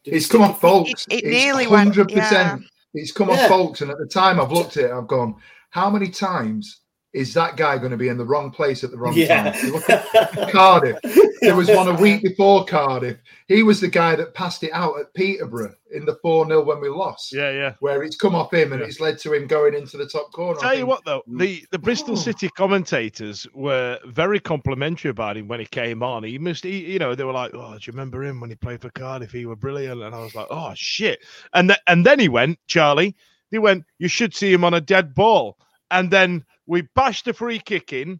[0.04, 1.06] Did he It's come stick off Vaulks.
[1.10, 2.64] it it's nearly went- 100%.
[2.94, 3.46] It's come Yeah.
[3.46, 3.82] off Vaulks.
[3.82, 5.36] And at the time I've looked at it, I've gone,
[5.72, 6.82] how many times
[7.14, 9.52] is that guy going to be in the wrong place at the wrong Yeah.
[9.52, 9.66] time?
[9.66, 10.98] You look at Cardiff.
[11.44, 13.18] There was one a week before Cardiff.
[13.50, 16.80] He was the guy that passed it out at Peterborough in the 4 0 when
[16.80, 17.74] we lost, Yeah, yeah.
[17.82, 18.88] where it's come off him and Yeah.
[18.88, 20.58] it's led to him going into the top corner.
[20.58, 22.16] Tell you what, though, the, the Bristol Oh.
[22.16, 26.24] City commentators were very complimentary about him when he came on.
[26.24, 28.56] He must, he, you know, they were like, "Oh, do you remember him when he
[28.56, 29.34] played for Cardiff?
[29.34, 31.20] He was brilliant." And I was like, "Oh shit!"
[31.54, 33.18] And th- and then he went, Charlie.
[33.52, 35.58] He went, "You should see him on a dead ball."
[35.94, 38.20] And then we bashed the free kick in.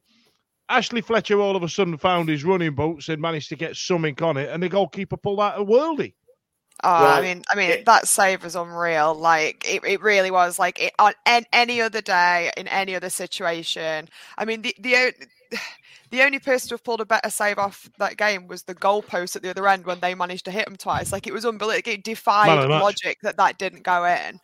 [0.70, 4.16] Ashley Fletcher all of a sudden found his running boots and managed to get something
[4.22, 6.14] on it, and the goalkeeper pulled out a worldie.
[6.84, 9.14] Oh, I mean, I mean It- that save was unreal.
[9.14, 10.60] Like it, it really was.
[10.60, 14.10] Like it, on an, any other day in any other situation.
[14.38, 15.14] I mean, the the
[16.12, 19.36] the only person to have pulled a better save off that game was the goalpost
[19.36, 21.12] at the other end when they managed to hit him twice.
[21.12, 21.92] Like it was unbelievable.
[21.92, 22.82] It defied Man of the match.
[22.84, 24.40] logic that that didn't go in.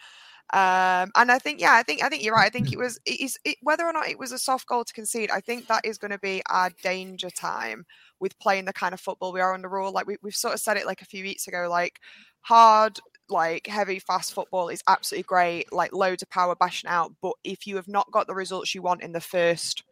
[0.52, 2.48] Um, and I think, yeah, I think, I think you're right.
[2.48, 4.84] I think it was, it is, it, whether or not it was a soft goal
[4.84, 7.86] to concede, I think that is going to be our danger time
[8.20, 9.94] with playing the kind of football we are under Röhl.
[9.94, 12.00] Like we, we've sort of said it like a few weeks ago, like
[12.42, 17.14] hard, like heavy, fast football is absolutely great, like loads of power bashing out.
[17.22, 19.84] But if you have not got the results you want in the first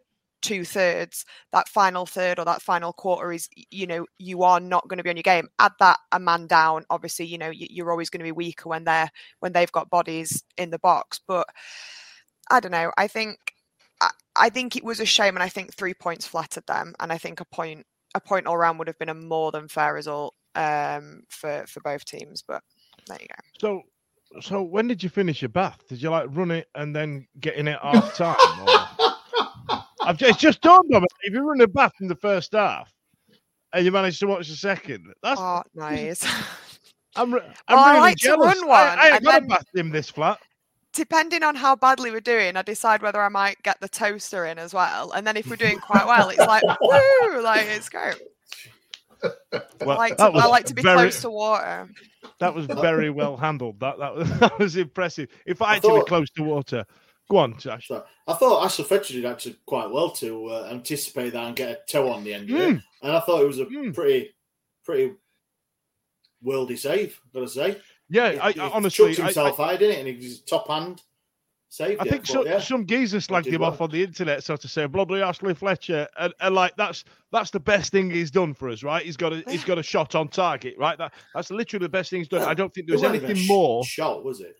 [0.42, 4.88] two thirds, that final third or that final quarter is, you know, you are not
[4.88, 5.48] going to be on your game.
[5.60, 8.70] Add that a man down, obviously, you know, you- you're always going to be weaker
[8.70, 9.10] when they're
[9.40, 11.20] when they've got bodies in the box.
[11.28, 11.48] But
[12.50, 12.92] I don't know.
[12.98, 13.38] I think
[14.02, 17.12] I, I think it was a shame, and I think three points flattered them, and
[17.12, 17.86] I think a point
[18.16, 21.82] a point all round would have been a more than fair result um, for for
[21.82, 22.42] both teams.
[22.48, 22.62] But
[23.08, 23.42] there you go.
[23.60, 23.82] So,
[24.42, 25.80] so when did you finish your bath?
[25.90, 29.17] Did you like run it and then get in at half time?
[30.08, 31.08] Or- I've just, it's just dawned on me.
[31.24, 32.92] If you run a bath in the first half
[33.74, 36.24] and you manage to watch the second, that's Oh, nice.
[37.16, 38.56] I'm, I'm Well, I really like to jealous.
[38.60, 40.40] run I, one, I ain't and got then- a bath in this flat.
[40.94, 44.58] Depending on how badly we're doing, I decide whether I might get the toaster in
[44.58, 45.12] as well.
[45.12, 48.16] And then if we're doing quite well, it's like woo, like it's great.
[49.24, 51.88] I like to, I like to be very, close to water.
[52.40, 53.80] That was very well handled.
[53.80, 55.30] That that was, that was impressive.
[55.46, 56.84] If I I had to be thought- close to water,
[57.30, 57.88] go on, Josh.
[57.88, 61.70] So I thought Ashley Fletcher did actually quite well to uh, anticipate that and get
[61.70, 62.70] a toe on the end of it.
[62.76, 62.84] Mm.
[63.04, 63.94] And I thought it was a Mm.
[63.94, 64.36] pretty,
[64.86, 65.14] pretty
[66.46, 67.78] worldy save, got to say.
[68.10, 70.00] Yeah, He- I, he I honestly, chucked I, I, himself high, didn't it?
[70.00, 71.02] And he was top hand
[71.70, 72.00] save.
[72.00, 72.60] I think but some, yeah.
[72.60, 76.34] some geezer slagged him off on the internet, so to say, bloody Ashley Fletcher, and,
[76.40, 77.04] and like that's
[77.34, 79.04] that's the best thing he's done for us, right?
[79.06, 80.98] He's got a he's got a shot on target, right?
[80.98, 82.44] That that's literally the best thing he's done.
[82.44, 83.84] I don't think It there's wasn't even a anything more.
[83.84, 84.56] shot, was it?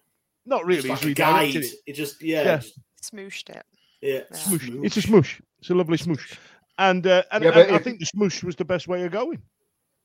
[0.48, 0.78] Not really.
[0.84, 1.46] Just like he's a guide.
[1.48, 1.80] redirected it.
[1.86, 2.58] It just yeah, Yeah.
[2.58, 3.64] just- Smooshed it.
[4.02, 4.22] yeah.
[4.34, 4.84] Smoosh.
[4.86, 5.40] It's a smoosh.
[5.60, 6.36] It's a lovely smoosh,
[6.80, 9.04] and uh, and, Yeah, and but I if- think the smoosh was the best way
[9.06, 9.42] of going.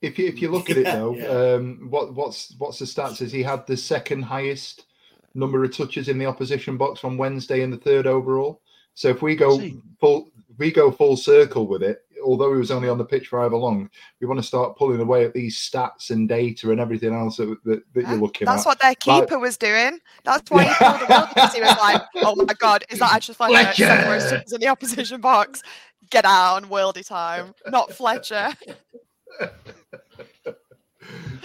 [0.03, 1.55] If you if you look at it Yeah, though, yeah.
[1.55, 3.23] um, what what's what's the stats?
[3.23, 4.87] Is he had the second highest
[5.35, 8.61] number of touches in the opposition box on Wednesday and the third overall.
[8.95, 9.59] So if we go
[10.01, 12.03] full, if we go full circle with it.
[12.25, 15.01] Although he was only on the pitch for however long, we want to start pulling
[15.01, 18.65] away at these stats and data and everything else that, that, that you're looking That's
[18.65, 18.65] at.
[18.65, 19.99] That's what their Like- keeper was doing.
[20.25, 23.13] That's why he pulled the ball because he was like, "Oh my god, is that
[23.13, 23.75] actually Fletcher?
[23.75, 24.21] Fletcher!
[24.21, 25.63] Seven in the opposition box.
[26.11, 28.51] Get out on worldy time, not Fletcher."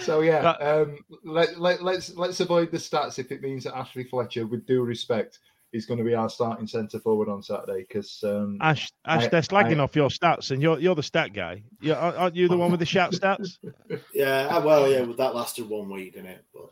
[0.00, 3.76] So yeah, That- um, let, let, let's let's avoid the stats if it means that
[3.76, 5.40] Ashley Fletcher, with due respect,
[5.72, 7.84] is going to be our starting centre forward on Saturday.
[7.86, 11.02] Because um, Ash, Ash, I- they're slagging I- off your stats, and you're you're the
[11.02, 11.62] stat guy.
[11.80, 13.58] Yeah, aren't aren't you the one with the shout stats?
[14.14, 16.44] Yeah, uh, well, yeah, well, that lasted one week, didn't it?
[16.52, 16.70] But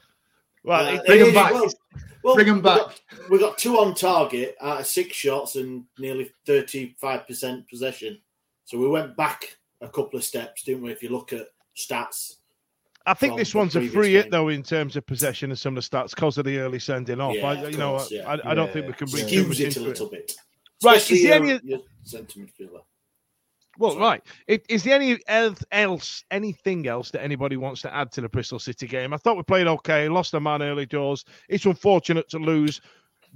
[0.64, 1.52] Well, Uh, Bring it 'em is- back.
[1.52, 1.68] Well,
[2.22, 3.00] well, Bring 'em we got- back.
[3.30, 8.18] We got two on target out of six shots and nearly thirty-five percent possession.
[8.64, 10.90] So we went back a couple of steps, didn't we?
[10.90, 12.36] If you look at stats,
[13.06, 15.76] I think this one's a previous free hit though in terms of possession and some
[15.76, 17.36] of the stats because of the early sending off.
[17.36, 18.28] Yeah, I, of you know, yeah.
[18.28, 19.84] I, I don't think we can bring too much skews it a into it.
[19.84, 20.32] little bit.
[20.82, 22.80] Right, Especially is there your, any- your centre midfielder.
[23.78, 24.02] Well, Sorry.
[24.02, 24.22] right.
[24.46, 28.28] It, is there any else, else, anything else that anybody wants to add to the
[28.28, 29.12] Bristol City game?
[29.12, 31.24] I thought we played okay, lost a man early doors.
[31.48, 32.80] It's unfortunate to lose.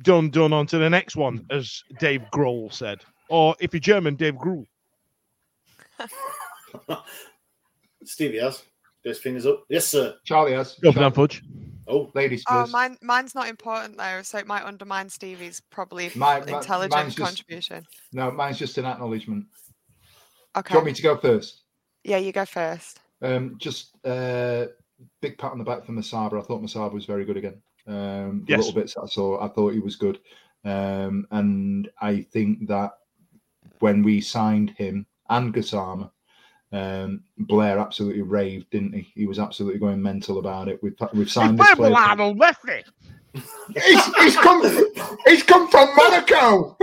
[0.02, 3.02] done, done on to the next one, as Dave Grohl said.
[3.28, 4.64] Or if you're German, Dave Grohl.
[8.04, 8.62] Stevie has.
[9.04, 9.64] His fingers up.
[9.68, 10.14] Yes, sir.
[10.24, 10.74] Charlie has.
[10.82, 11.42] Go for Dan Fudge.
[11.86, 16.40] Oh, ladies Oh, mine, mine's not important though, so it might undermine Stevie's probably My-
[16.40, 17.84] my- intelligent mine's just- contribution.
[18.12, 19.46] No, mine's just an acknowledgement.
[20.56, 20.68] Okay.
[20.68, 21.62] Do you want me to go first?
[22.04, 23.00] Yeah, you go first.
[23.22, 24.66] Um, just uh,
[25.20, 26.38] big pat on the back for Musaba.
[26.38, 27.60] I thought Musaba was very good again.
[27.86, 28.58] Um, the Yes.
[28.58, 30.20] little bits that I saw, I thought he was good.
[30.64, 32.92] Um, and I think that
[33.80, 36.10] when we signed him and Gassama,
[36.72, 39.10] um, Blair absolutely raved, didn't he?
[39.14, 40.82] He was absolutely going mental about it.
[40.82, 41.90] We've we've signed this player.
[42.34, 42.82] Messi.
[43.32, 44.62] He's, he's come.
[45.26, 46.76] He's come from Monaco.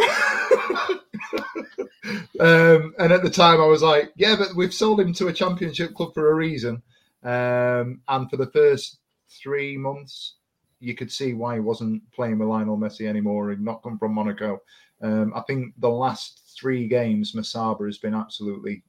[2.40, 5.34] um, and at the time, I was like, "Yeah, but we've sold him to a
[5.34, 6.82] championship club for a reason."
[7.24, 10.36] Um, and for the first three months,
[10.80, 13.50] you could see why he wasn't playing with Lionel Messi anymore.
[13.50, 14.62] He'd not come from Monaco.
[15.02, 18.84] Um, I think the last three games, Musaba has been absolutely.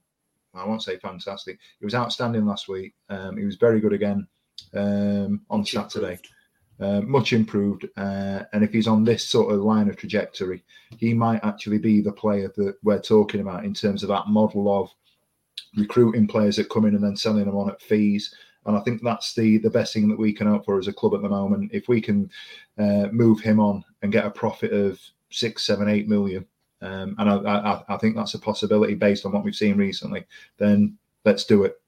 [0.55, 1.59] I won't say fantastic.
[1.79, 2.95] He was outstanding last week.
[3.09, 4.27] Um, he was very good again
[4.75, 6.19] um, on Saturday
[6.81, 7.87] uh, much improved.
[7.97, 10.65] Uh, and if he's on this sort of line of trajectory,
[10.97, 14.83] he might actually be the player that we're talking about in terms of that model
[14.83, 14.91] of
[15.77, 18.35] recruiting players that come in and then selling them on at fees.
[18.67, 20.93] And I think that's the the best thing that we can hope for as a
[20.93, 21.71] club at the moment.
[21.73, 22.31] If we can
[22.79, 26.45] uh, move him on and get a profit of six, seven, eight million,
[26.83, 30.25] um, and I, I, I think that's a possibility based on what we've seen recently,
[30.59, 31.81] then let's do it.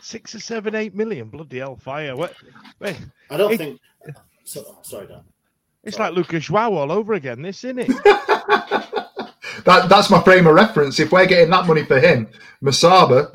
[0.00, 1.28] Six or seven, eight million.
[1.28, 2.14] Bloody hell, fire.
[2.14, 2.32] What?
[2.78, 2.96] Wait,
[3.30, 3.80] I don't It- think.
[4.44, 5.22] So, sorry, Dan.
[5.82, 7.90] it's like Lucas João all over again, this, isn't it?
[9.64, 11.00] That that's my frame of reference.
[11.00, 12.28] If we're getting that money for him,
[12.62, 13.34] Musaba,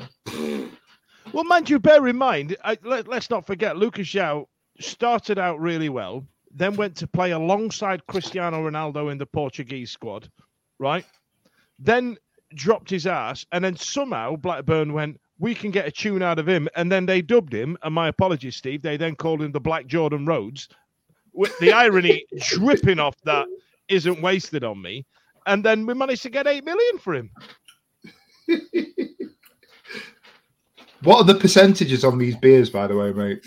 [1.32, 4.46] Well, mind you, bear in mind, I, let, us not forget, Lucas João
[4.80, 10.30] started out really well, then went to play alongside Cristiano Ronaldo in the Portuguese squad,
[10.82, 11.06] right?
[11.78, 12.18] Then
[12.54, 16.46] dropped his ass, and then somehow Blackburn went, we can get a tune out of
[16.46, 19.60] him, and then they dubbed him, and my apologies, Steve, they then called him the
[19.60, 20.68] Black Jordan Rhodes.
[21.32, 23.46] With the irony dripping off that
[23.88, 25.06] isn't wasted on me.
[25.46, 27.30] And then we managed to get eight million for him.
[31.02, 33.44] what are the percentages on these beers, by the way, mate?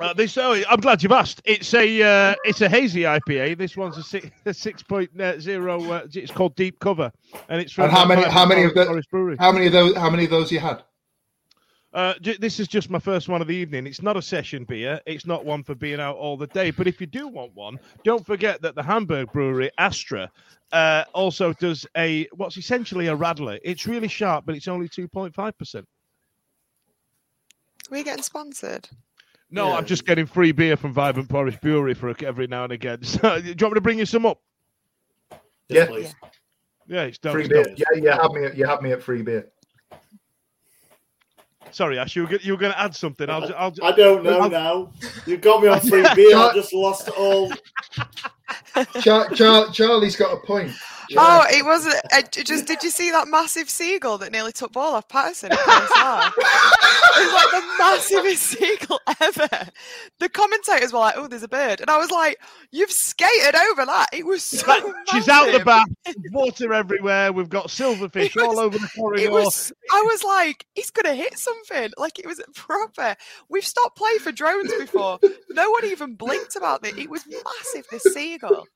[0.00, 1.40] Uh, this, oh, I'm glad you've asked.
[1.44, 3.56] It's a uh, it's a hazy IPA.
[3.58, 5.10] This one's a six a six point
[5.40, 5.82] zero.
[5.82, 7.10] Uh, it's called Deep Cover,
[7.48, 8.22] and it's from And how uh, many?
[8.24, 8.74] How many of
[9.10, 9.36] Brewery.
[9.38, 9.96] How many of those?
[9.96, 10.82] How many of those you had?
[11.96, 13.86] Uh, this is just my first one of the evening.
[13.86, 15.00] It's not a session beer.
[15.06, 16.70] It's not one for being out all the day.
[16.70, 20.30] But if you do want one, don't forget that the Hamburg brewery Astra
[20.72, 23.58] uh, also does a what's essentially a radler.
[23.64, 25.86] It's really sharp, but it's only two point five percent.
[27.90, 28.88] We're getting sponsored.
[29.50, 29.74] No, Yeah.
[29.76, 32.98] I'm just getting free beer from Vibrant Forest Brewery for every now and again.
[33.04, 34.40] So, do you want me to bring you some up?
[35.30, 35.86] Yes, Yeah.
[35.86, 36.14] please.
[36.88, 37.32] Yeah, it's done.
[37.32, 37.64] Free it's beer.
[37.64, 37.74] done.
[37.76, 38.44] Yeah, you have me.
[38.44, 39.48] At, you have me at free beer.
[41.72, 43.28] Sorry, Ash, you were, you were going to add something.
[43.28, 44.92] I'll, I'll, I don't know I'll- now.
[45.26, 46.36] You got me on free beer.
[46.36, 47.50] I just lost all.
[49.00, 50.70] Char- Char- Charlie's got a point.
[51.16, 51.94] Oh, it wasn't.
[52.12, 55.52] Uh, just did you see that massive seagull that nearly took ball off Paterson?
[55.52, 59.70] in it was like the massivest seagull ever.
[60.18, 62.38] The commentators were like, "Oh, there's a bird," and I was like,
[62.70, 64.66] "You've skated over that." It was so.
[64.66, 64.82] Right,
[65.12, 65.64] She's out the massive.
[65.64, 67.32] bath, water everywhere.
[67.32, 69.30] We've got silverfish was- all over the corridor.
[69.30, 69.72] Was.
[69.92, 71.90] I was like, he's gonna hit something.
[71.96, 73.16] Like it was proper.
[73.48, 75.18] We've stopped playing for drones before.
[75.50, 76.98] No one even blinked about it.
[76.98, 77.86] It was massive.
[77.90, 78.66] This seagull.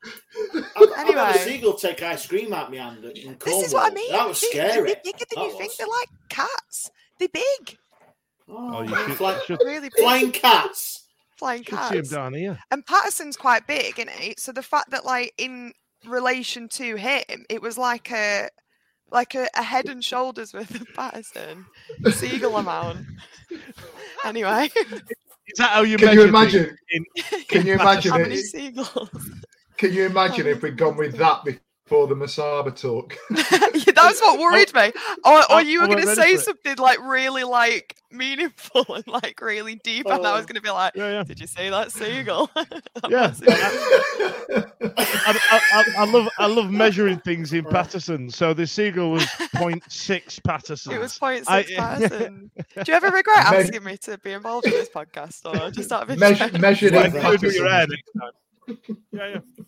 [0.55, 1.31] I, I've Anyway.
[1.35, 4.11] a seagull take ice cream at me hand in This is what I mean.
[4.13, 4.87] That was They- scary.
[4.95, 5.77] They're bigger than That you think.
[5.77, 6.91] They're like cats.
[7.19, 7.79] They're big.
[8.49, 9.99] Oh, Oh, you should- fly- should- Really big.
[9.99, 11.07] flying cats.
[11.39, 12.11] flying should see him cats.
[12.11, 12.59] down here.
[12.71, 14.35] And Paterson's quite big, isn't he?
[14.39, 15.73] So the fact that, like, in
[16.05, 18.49] relation to him, it was like a
[19.13, 21.67] like a, a head and shoulders with of Paterson
[22.13, 23.07] seagull amount.
[24.25, 26.77] Anyway, Is that how you Can you imagine?
[26.91, 27.05] in-
[27.49, 28.37] Can you imagine how it?
[28.39, 29.09] seagulls?
[29.79, 31.43] Can you imagine if we'd gone with that
[31.91, 33.17] before the Musaba talk?
[33.31, 34.93] yeah, that's what worried me.
[35.25, 39.41] Or, or I- you were going to say something like really like meaningful and like
[39.41, 40.47] really deep, and I was Oh.
[40.47, 41.23] going to be like, Yeah, yeah.
[41.25, 43.35] "Did you say that seagull?" That Yeah.
[44.97, 48.31] I, I, I, I love I love measuring things in Paterson.
[48.31, 49.25] So the seagull was
[49.57, 50.93] 0.6 Paterson.
[50.93, 52.51] It was point I- six Paterson.
[52.57, 55.91] Do you ever regret Me- asking me to be involved in this podcast, or just
[55.91, 56.61] out of Measure, interest?
[56.63, 58.97] measured in if you do your hair Patterson.
[59.13, 59.65] Yeah, yeah.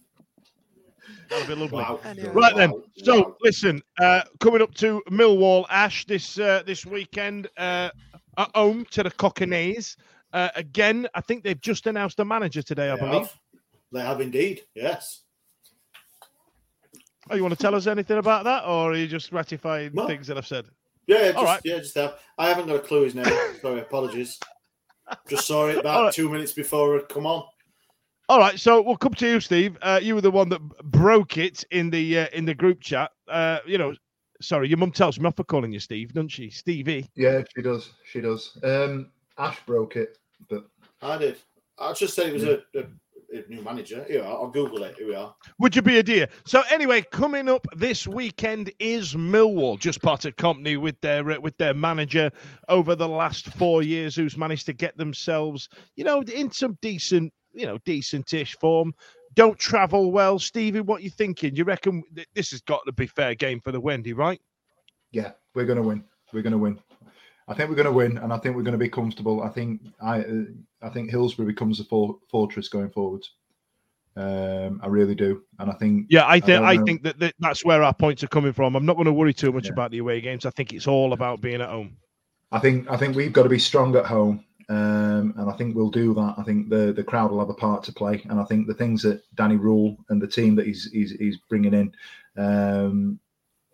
[1.32, 1.78] That'll be lovely.
[1.78, 2.00] Wow.
[2.04, 2.28] Anyway.
[2.34, 2.72] Right then.
[3.04, 3.36] So Wow.
[3.40, 7.88] listen, uh, coming up to Millwall Ash this uh, this weekend uh,
[8.36, 9.96] at home to the Cockneys.
[10.34, 12.90] Uh, again, I think they've just announced a manager today.
[12.90, 13.20] I They believe.
[13.22, 13.38] have.
[13.92, 14.62] They have indeed.
[14.74, 15.22] Yes.
[17.30, 20.06] Oh, you want to tell us anything about that, or are you just ratifying No.
[20.06, 20.66] things that I've said?
[21.06, 21.60] Yeah, just, All right.
[21.64, 22.18] yeah, just have.
[22.36, 23.26] I haven't got a clue his name.
[23.62, 24.38] Sorry, apologies.
[25.28, 26.14] Just saw it about All right.
[26.14, 27.44] two minutes before it come on.
[28.28, 29.76] All right, so we'll come to you, Steve.
[29.82, 33.10] Uh, you were the one that broke it in the uh, in the group chat.
[33.28, 33.94] Uh, you know,
[34.40, 36.48] sorry, your mum tells me off for calling you Steve, doesn't she?
[36.48, 37.10] Stevie.
[37.16, 37.90] Yeah, she does.
[38.04, 38.56] She does.
[38.62, 40.18] Um, Ash broke it,
[40.48, 40.66] but
[41.00, 41.36] I did.
[41.78, 42.84] I just said it was a, a,
[43.32, 44.04] a new manager.
[44.04, 44.94] Here, I'll Google it.
[44.96, 45.34] Here we are.
[45.58, 46.28] Would you be a dear?
[46.44, 51.40] So anyway, coming up this weekend is Millwall, just part of company with their uh,
[51.40, 52.30] with their manager
[52.68, 57.32] over the last four years, who's managed to get themselves, you know, in some decent,
[57.54, 58.94] you know, decentish form.
[59.34, 60.80] Don't travel well, Stevie.
[60.80, 61.56] What you thinking?
[61.56, 64.40] You reckon th- this has got to be fair game for the Wendy, right?
[65.12, 66.04] yeah, we're going to win.
[66.32, 66.78] We're going to win.
[67.48, 69.42] I think we're going to win, and I think we're going to be comfortable.
[69.42, 70.44] I think I, uh,
[70.80, 73.26] I think Hillsborough becomes a for, fortress going forward.
[74.14, 77.34] Um, I really do, and I think Yeah, I think don't I, think that, that
[77.40, 78.76] that's where our points are coming from.
[78.76, 79.72] I'm not going to worry too much Yeah.
[79.72, 80.44] about the away games.
[80.44, 81.96] I think it's all about being at home.
[82.52, 85.76] I think I think we've got to be strong at home, um, and I think
[85.76, 86.34] we'll do that.
[86.38, 88.72] I think the the crowd will have a part to play, and I think the
[88.72, 91.92] things that Danny Röhl and the team that he's he's, he's bringing in
[92.42, 93.20] um,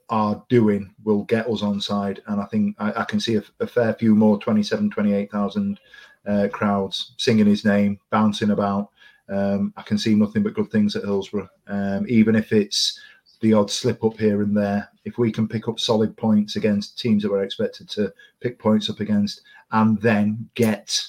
[0.08, 2.20] are doing will get us on side.
[2.26, 5.78] And I think I, I can see a, a fair few more 27, 28,000
[6.26, 8.90] uh, crowds singing his name, bouncing about.
[9.28, 12.98] Um, I can see nothing but good things at Hillsborough, um, even if it's
[13.40, 14.88] the odd slip up here and there.
[15.04, 18.90] If we can pick up solid points against teams that we're expected to pick points
[18.90, 21.00] up against, and then get,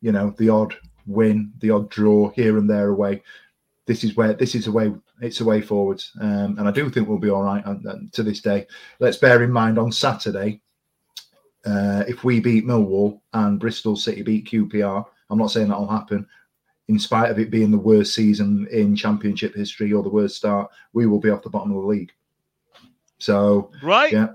[0.00, 0.74] you know, the odd
[1.06, 3.22] win, the odd draw here and there away.
[3.86, 4.92] This is where this is a way.
[5.20, 7.96] It's a way forward, um, and I do think we'll be all right uh, uh,
[8.12, 8.66] to this day.
[9.00, 10.62] Let's bear in mind on Saturday,
[11.66, 16.26] uh, if we beat Millwall and Bristol City beat QPR, I'm not saying that'll happen.
[16.90, 20.68] In spite of it being the worst season in Championship history or the worst start,
[20.92, 22.10] we will be off the bottom of the league.
[23.18, 24.12] So Right?
[24.12, 24.28] yeah,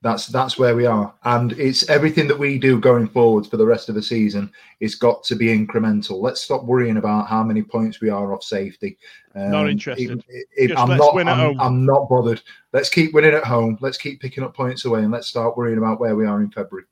[0.00, 3.66] that's that's where we are, and it's everything that we do going forward for the
[3.66, 4.50] rest of the season.
[4.80, 6.22] It's got to be incremental.
[6.22, 8.96] Let's stop worrying about how many points we are off safety.
[9.34, 10.24] Um, Not interested.
[10.28, 11.14] if- Just I'm not.
[11.28, 11.60] I'm.
[11.60, 12.40] I'm not bothered.
[12.72, 13.76] Let's keep winning at home.
[13.82, 16.50] Let's keep picking up points away, and let's start worrying about where we are in
[16.50, 16.86] February.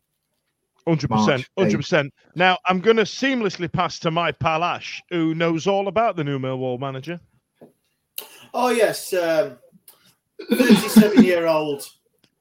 [0.86, 2.14] Hundred percent, March, hundred percent.
[2.36, 6.22] Now I'm going to seamlessly pass to my pal Ash, who knows all about the
[6.24, 7.18] new Millwall manager.
[8.54, 9.58] Oh yes, um,
[10.52, 11.88] thirty-seven-year-old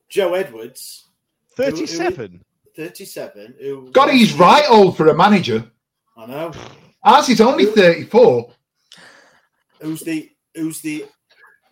[0.09, 1.07] Joe Edwards,
[1.55, 2.41] Thirty-seven.
[2.75, 3.55] thirty-seven.
[3.61, 5.69] Who God, he's right old for a manager.
[6.17, 6.51] I know.
[7.03, 8.51] Ours is only 34.
[9.81, 11.05] Who's the who's the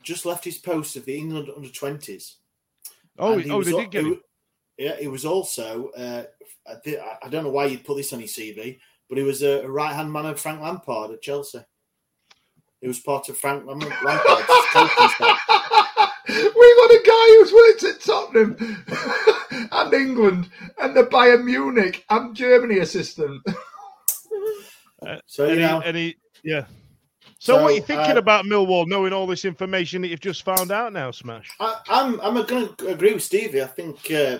[0.03, 2.37] just left his post of the England under twenties.
[3.17, 4.13] Oh, And he- he oh, was they did get he him.
[4.15, 4.19] wa-
[4.77, 5.89] Yeah, he was also.
[5.89, 6.23] Uh,
[6.67, 9.43] I, thi- I don't know why you'd put this on his CV, but he was
[9.43, 11.59] a, a right hand man of Frank Lampard at Chelsea.
[12.81, 13.95] He was part of Frank Lampard's
[14.73, 15.39] coaching staff.
[16.27, 18.85] we got a guy who's worked at Tottenham
[19.71, 20.49] and England
[20.81, 23.41] and the Bayern Munich and Germany assistant.
[25.25, 26.15] So you and, know, he,
[26.45, 26.65] yeah.
[27.37, 30.43] So, what are you thinking uh, about Millwall, knowing all this information that you've just
[30.43, 31.49] found out now, Smash?
[31.59, 33.61] I, I'm I'm going to agree with Stevie.
[33.61, 34.39] I think uh,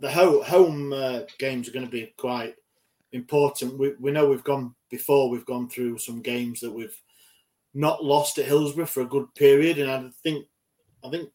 [0.00, 2.54] the ho- home uh, games are going to be quite
[3.12, 3.78] important.
[3.78, 5.30] We we know we've gone before.
[5.30, 7.00] We've gone through some games that we've
[7.74, 10.46] not lost at Hillsborough for a good period, and I think
[11.04, 11.30] I think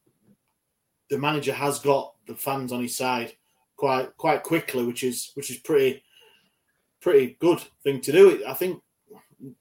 [1.10, 3.34] the manager has got the fans on his side
[3.76, 6.04] quite quite quickly, which is which is pretty
[7.02, 8.44] pretty good thing to do.
[8.48, 8.82] I think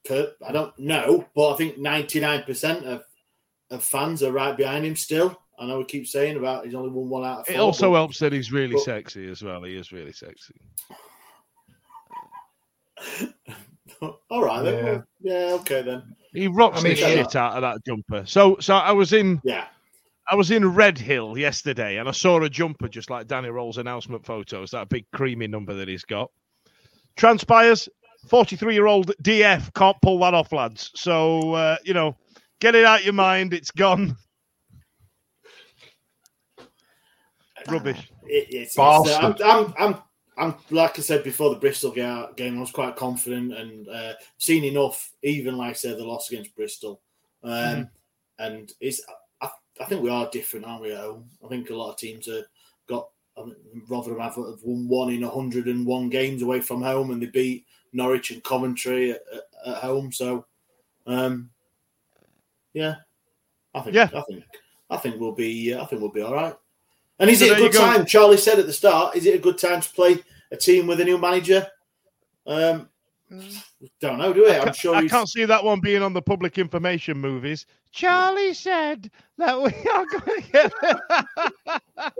[0.09, 3.03] I don't know, but I think ninety nine percent of
[3.69, 5.39] of fans are right behind him still.
[5.59, 7.55] I know we keep saying about he's only won one out of four.
[7.55, 9.63] It also but- helps that he's really but- sexy as well.
[9.63, 10.55] He is really sexy.
[14.29, 14.75] All right, then.
[14.75, 14.91] Yeah.
[14.91, 16.15] Well, yeah, okay then.
[16.33, 17.07] He rocks I mean, the yeah.
[17.07, 18.25] shit out of that jumper.
[18.25, 19.65] So, so I was in, Yeah,
[20.29, 23.77] I was in Red Hill yesterday, and I saw a jumper just like Danny Röhl's
[23.77, 24.71] announcement photos.
[24.71, 26.31] That big creamy number that he's got.
[27.15, 27.87] Transpires,
[28.27, 30.91] forty-three-year-old DF can't pull that off, lads.
[30.95, 32.15] So uh, you know,
[32.59, 33.53] get it out your mind.
[33.53, 34.17] It's gone.
[37.71, 38.11] Rubbish.
[38.27, 39.41] it, it's, Bastard.
[39.41, 40.01] uh, I'm, I'm, I'm,
[40.37, 44.63] I'm, like I said before the Bristol game, I was quite confident and uh, seen
[44.63, 45.11] enough.
[45.21, 47.01] Even like I said, the loss against Bristol,
[47.43, 47.83] um, Mm-hmm.
[48.39, 49.01] and it's.
[49.41, 49.49] I,
[49.79, 50.91] I think we are different, aren't we?
[50.91, 52.45] At home, I think a lot of teams have
[52.87, 53.09] got.
[53.37, 53.55] I think
[53.87, 58.31] Rotherham have have won one in 101 games away from home, and they beat Norwich
[58.31, 60.11] and Coventry at, at, at home.
[60.11, 60.45] So,
[61.07, 61.49] um,
[62.73, 62.95] yeah,
[63.75, 63.95] I think.
[63.95, 64.09] Yeah.
[64.15, 64.43] I think.
[64.89, 65.73] I think we'll be.
[65.73, 66.55] Uh, I think we'll be all right.
[67.23, 67.79] And is So it a good go.
[67.79, 68.05] time?
[68.05, 70.17] Charlie said at the start, is it a good time to play
[70.51, 71.65] a team with a new manager?
[72.45, 72.89] Um,
[74.01, 74.51] Don't know, do we?
[74.51, 77.65] I'm sure I he's- can't see that one being on the public information movies.
[77.91, 80.73] Charlie said that we are going to get.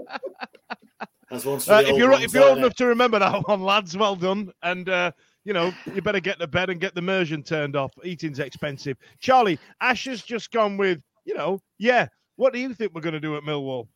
[1.29, 3.97] That's one Uh, if you're ones, if you're old enough to remember that one, lads,
[3.97, 4.51] well done.
[4.61, 5.11] And uh,
[5.43, 7.91] you know you better get to bed and get the immersion turned off.
[8.03, 8.97] Eating's expensive.
[9.19, 12.07] Charlie, Ash has just gone with you know, yeah.
[12.35, 13.87] What do you think we're going to do at Millwall?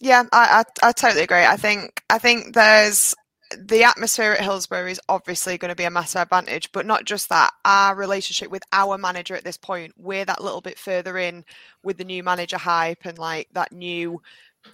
[0.00, 1.44] Yeah, I, I I totally agree.
[1.44, 3.14] I think I think there's
[3.56, 7.28] the atmosphere at Hillsborough is obviously going to be a massive advantage, but not just
[7.28, 7.52] that.
[7.64, 11.44] Our relationship with our manager at this point, we're that little bit further in
[11.82, 14.20] with the new manager hype and like that new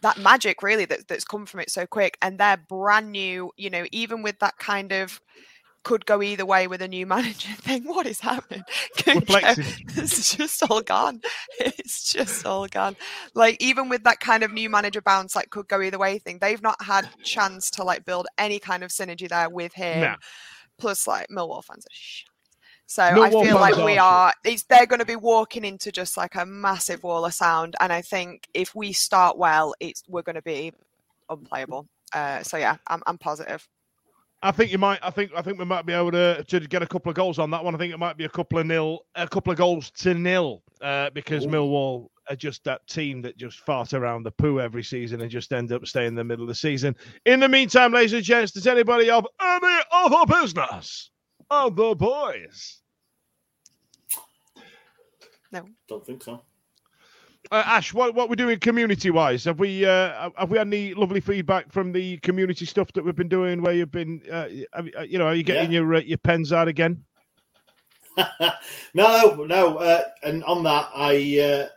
[0.03, 3.69] that magic really that, that's come from it so quick and they're brand new you
[3.71, 5.21] know even with that kind of
[5.83, 7.85] could go either way with a new manager thing.
[7.85, 8.63] What is happening?
[9.07, 11.21] It's just all gone.
[11.59, 12.97] It's just all gone.
[13.35, 16.39] Like even with that kind of new manager bounce like could go either way thing
[16.41, 20.03] they've not had chance to like build any kind of synergy there with him.
[20.03, 20.17] Nah.
[20.79, 22.29] plus like millwall fans are shit.
[22.87, 25.91] so Millwall i feel like we are are it's they're going to be walking into
[25.91, 30.03] just like a massive wall of sound and i think if we start well it's
[30.09, 30.73] we're going to be
[31.29, 31.87] unplayable.
[32.13, 33.67] Uh, so yeah I'm, I'm positive
[34.43, 34.99] I think you might.
[35.03, 35.33] I think.
[35.37, 37.63] I think we might be able to to get a couple of goals on that
[37.63, 37.75] one.
[37.75, 40.63] I think it might be a couple of nil, a couple of goals to nil,
[40.81, 45.21] uh, because Millwall are just that team that just fart around the poo every season
[45.21, 46.97] and just end up staying in the middle of the season.
[47.27, 51.11] In the meantime, ladies and gents, does anybody have any other business?
[51.51, 52.79] Other boys.
[55.53, 56.43] no Don't think so.
[57.51, 59.45] Uh, Ash, what what we're doing community wise?
[59.45, 63.17] Have we uh, have we had any lovely feedback from the community stuff that we've
[63.17, 63.63] been doing?
[63.63, 66.53] Where you've been, uh, you- uh, you know, are you getting your uh, your pens
[66.53, 67.03] out again?
[68.95, 69.79] no, no.
[69.79, 71.69] Uh, and on that, I uh,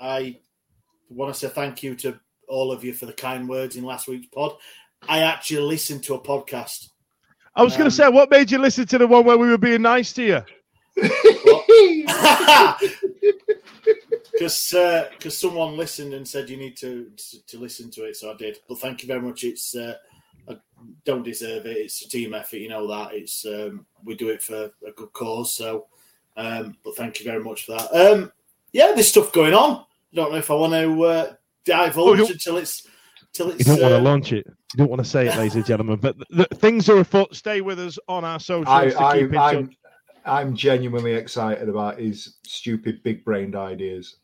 [0.00, 0.38] I
[1.10, 4.08] want to say thank you to all of you for the kind words in last
[4.08, 4.52] week's pod.
[5.08, 6.88] I actually listened to a podcast.
[7.54, 9.48] I was going Um, to say, what made you listen to the one where we
[9.48, 10.42] were being nice to you?
[14.32, 14.74] Because
[15.10, 18.34] because someone listened and said you need to, to to listen to it, so I
[18.34, 18.58] did.
[18.68, 19.44] But thank you very much.
[19.44, 19.94] It's uh,
[20.48, 20.56] I
[21.04, 21.76] don't deserve it.
[21.76, 23.14] It's a team effort, you know that.
[23.14, 25.54] It's um, we do it for a good cause.
[25.54, 25.86] So,
[26.36, 27.92] um, but thank you very much for that.
[27.94, 28.32] Um,
[28.72, 29.84] yeah, there's stuff going on.
[30.12, 31.32] I don't know if I want to uh,
[31.64, 32.86] divulge Oh, you- until it's
[33.32, 33.60] till it's.
[33.60, 34.46] You don't want uh, to launch it.
[34.46, 35.98] You don't want to say it, ladies and gentlemen.
[36.00, 37.34] But the, things are afoot.
[37.36, 39.76] Stay with us on our socials I, to I, keep in I'm, touch.
[40.24, 44.16] I'm genuinely excited about his stupid big brained ideas.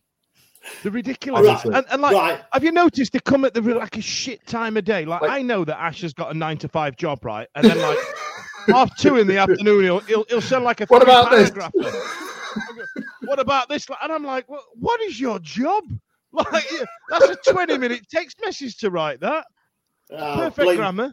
[0.83, 1.47] The ridiculous.
[1.49, 1.75] Honestly.
[1.75, 2.43] And, and like, Right.
[2.53, 5.05] have you noticed they come at the like a shit time of day?
[5.05, 7.49] Like, Like- I know that Ash has got a nine to five job, right?
[7.55, 7.99] And then like
[8.69, 11.51] half two in the afternoon, he'll he'll, he'll send like a What three about this?
[13.25, 13.87] what about this?
[14.03, 15.85] And I'm like, what, what is your job?
[16.31, 16.67] Like,
[17.09, 19.47] that's a 20 minute text message to write that.
[20.15, 21.13] Uh, Perfect blame- grammar.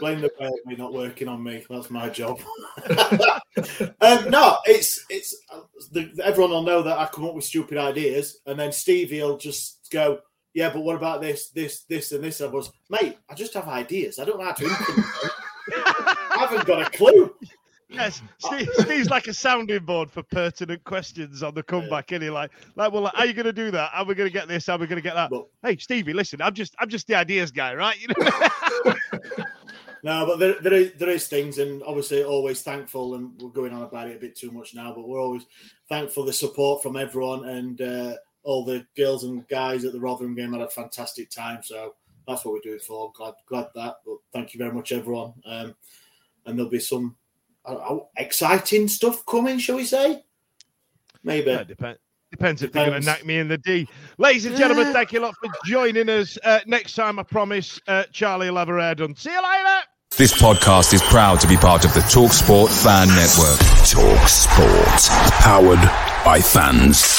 [0.00, 1.64] blame the for not working on me.
[1.68, 2.40] That's my job.
[4.00, 5.60] um, no, it's it's uh,
[5.92, 9.38] the, everyone will know that I come up with stupid ideas, and then Stevie will
[9.38, 10.20] just go,
[10.54, 13.68] "Yeah, but what about this, this, this, and this?" I was, mate, I just have
[13.68, 14.18] ideas.
[14.18, 15.30] I don't know how to implement them.
[15.74, 17.34] I haven't got a clue.
[17.88, 22.30] Yes, Steve, Steve's like a sounding board for pertinent questions on the comeback, isn't he?
[22.30, 23.90] Like, like, well, like, how are you going to do that?
[23.92, 24.66] How are we going to get this?
[24.66, 25.30] How are we going to get that?
[25.30, 27.96] But- hey, Stevie, listen, I'm just, I'm just the ideas guy, right?
[28.00, 28.94] You know.
[30.02, 33.72] No, but there, there is there is things, and obviously always thankful, and we're going
[33.72, 35.44] on about it a bit too much now, but we're always
[35.88, 40.34] thankful the support from everyone and uh, all the girls and guys at the Rotherham
[40.34, 41.62] game had a fantastic time.
[41.62, 41.94] So
[42.26, 43.12] that's what we're doing for.
[43.14, 43.96] Glad glad that.
[44.06, 45.34] But thank you very much, everyone.
[45.44, 45.74] Um,
[46.46, 47.16] and there'll be some
[47.68, 50.24] uh, exciting stuff coming, shall we say?
[51.22, 51.50] Maybe.
[51.50, 52.00] Yeah, depends.
[52.30, 53.20] Depends if they're going to Depends.
[53.20, 53.88] knock me in the D.
[54.18, 56.36] Ladies and gentlemen, thank you a lot for joining us.
[56.44, 59.16] Uh, next time, I promise, uh, Charlie will have her hair done.
[59.16, 59.80] See you later.
[60.16, 63.58] This podcast is proud to be part of the TalkSport Fan Network.
[63.88, 65.32] Talk Sport.
[65.40, 65.80] Powered
[66.24, 67.18] by fans.